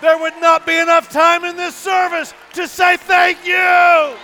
there 0.00 0.18
would 0.18 0.34
not 0.40 0.66
be 0.66 0.76
enough 0.78 1.08
time 1.08 1.44
in 1.44 1.56
this 1.56 1.74
service 1.74 2.34
to 2.52 2.68
say 2.68 2.96
thank 2.96 3.46
you. 3.46 4.16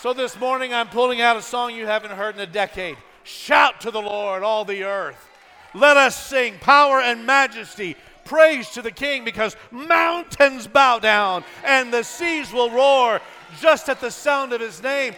So 0.00 0.12
this 0.12 0.38
morning 0.38 0.72
I'm 0.72 0.88
pulling 0.88 1.20
out 1.20 1.36
a 1.36 1.42
song 1.42 1.74
you 1.74 1.86
haven't 1.86 2.12
heard 2.12 2.34
in 2.34 2.40
a 2.40 2.46
decade. 2.46 2.96
Shout 3.24 3.80
to 3.82 3.90
the 3.90 4.02
Lord, 4.02 4.42
all 4.42 4.64
the 4.64 4.84
earth. 4.84 5.28
Let 5.74 5.96
us 5.96 6.16
sing 6.16 6.54
power 6.60 7.00
and 7.00 7.24
majesty, 7.24 7.96
praise 8.24 8.70
to 8.70 8.82
the 8.82 8.90
King, 8.90 9.24
because 9.24 9.56
mountains 9.70 10.66
bow 10.66 10.98
down 10.98 11.44
and 11.64 11.92
the 11.92 12.02
seas 12.02 12.52
will 12.52 12.70
roar 12.70 13.20
just 13.60 13.88
at 13.88 14.00
the 14.00 14.10
sound 14.10 14.52
of 14.52 14.60
his 14.60 14.82
name. 14.82 15.14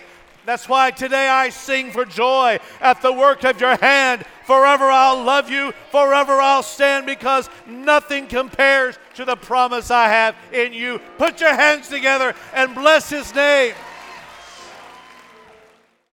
That's 0.46 0.68
why 0.68 0.90
today 0.90 1.26
I 1.26 1.48
sing 1.48 1.90
for 1.90 2.05
joy 2.05 2.59
at 2.80 3.00
the 3.00 3.12
work 3.12 3.44
of 3.44 3.61
your 3.61 3.76
hand. 3.76 4.24
Forever 4.44 4.84
I'll 4.84 5.22
love 5.24 5.48
you, 5.48 5.72
forever 5.90 6.34
I'll 6.34 6.62
stand 6.62 7.07
because 7.07 7.48
nothing 7.66 8.26
compares 8.26 8.98
to 9.14 9.24
the 9.24 9.36
promise 9.36 9.90
I 9.90 10.09
have 10.09 10.36
in 10.52 10.74
you. 10.74 11.00
Put 11.16 11.40
your 11.40 11.55
hands 11.55 11.88
together 11.88 12.34
and 12.52 12.74
bless 12.74 13.09
his 13.09 13.34
name. 13.34 13.74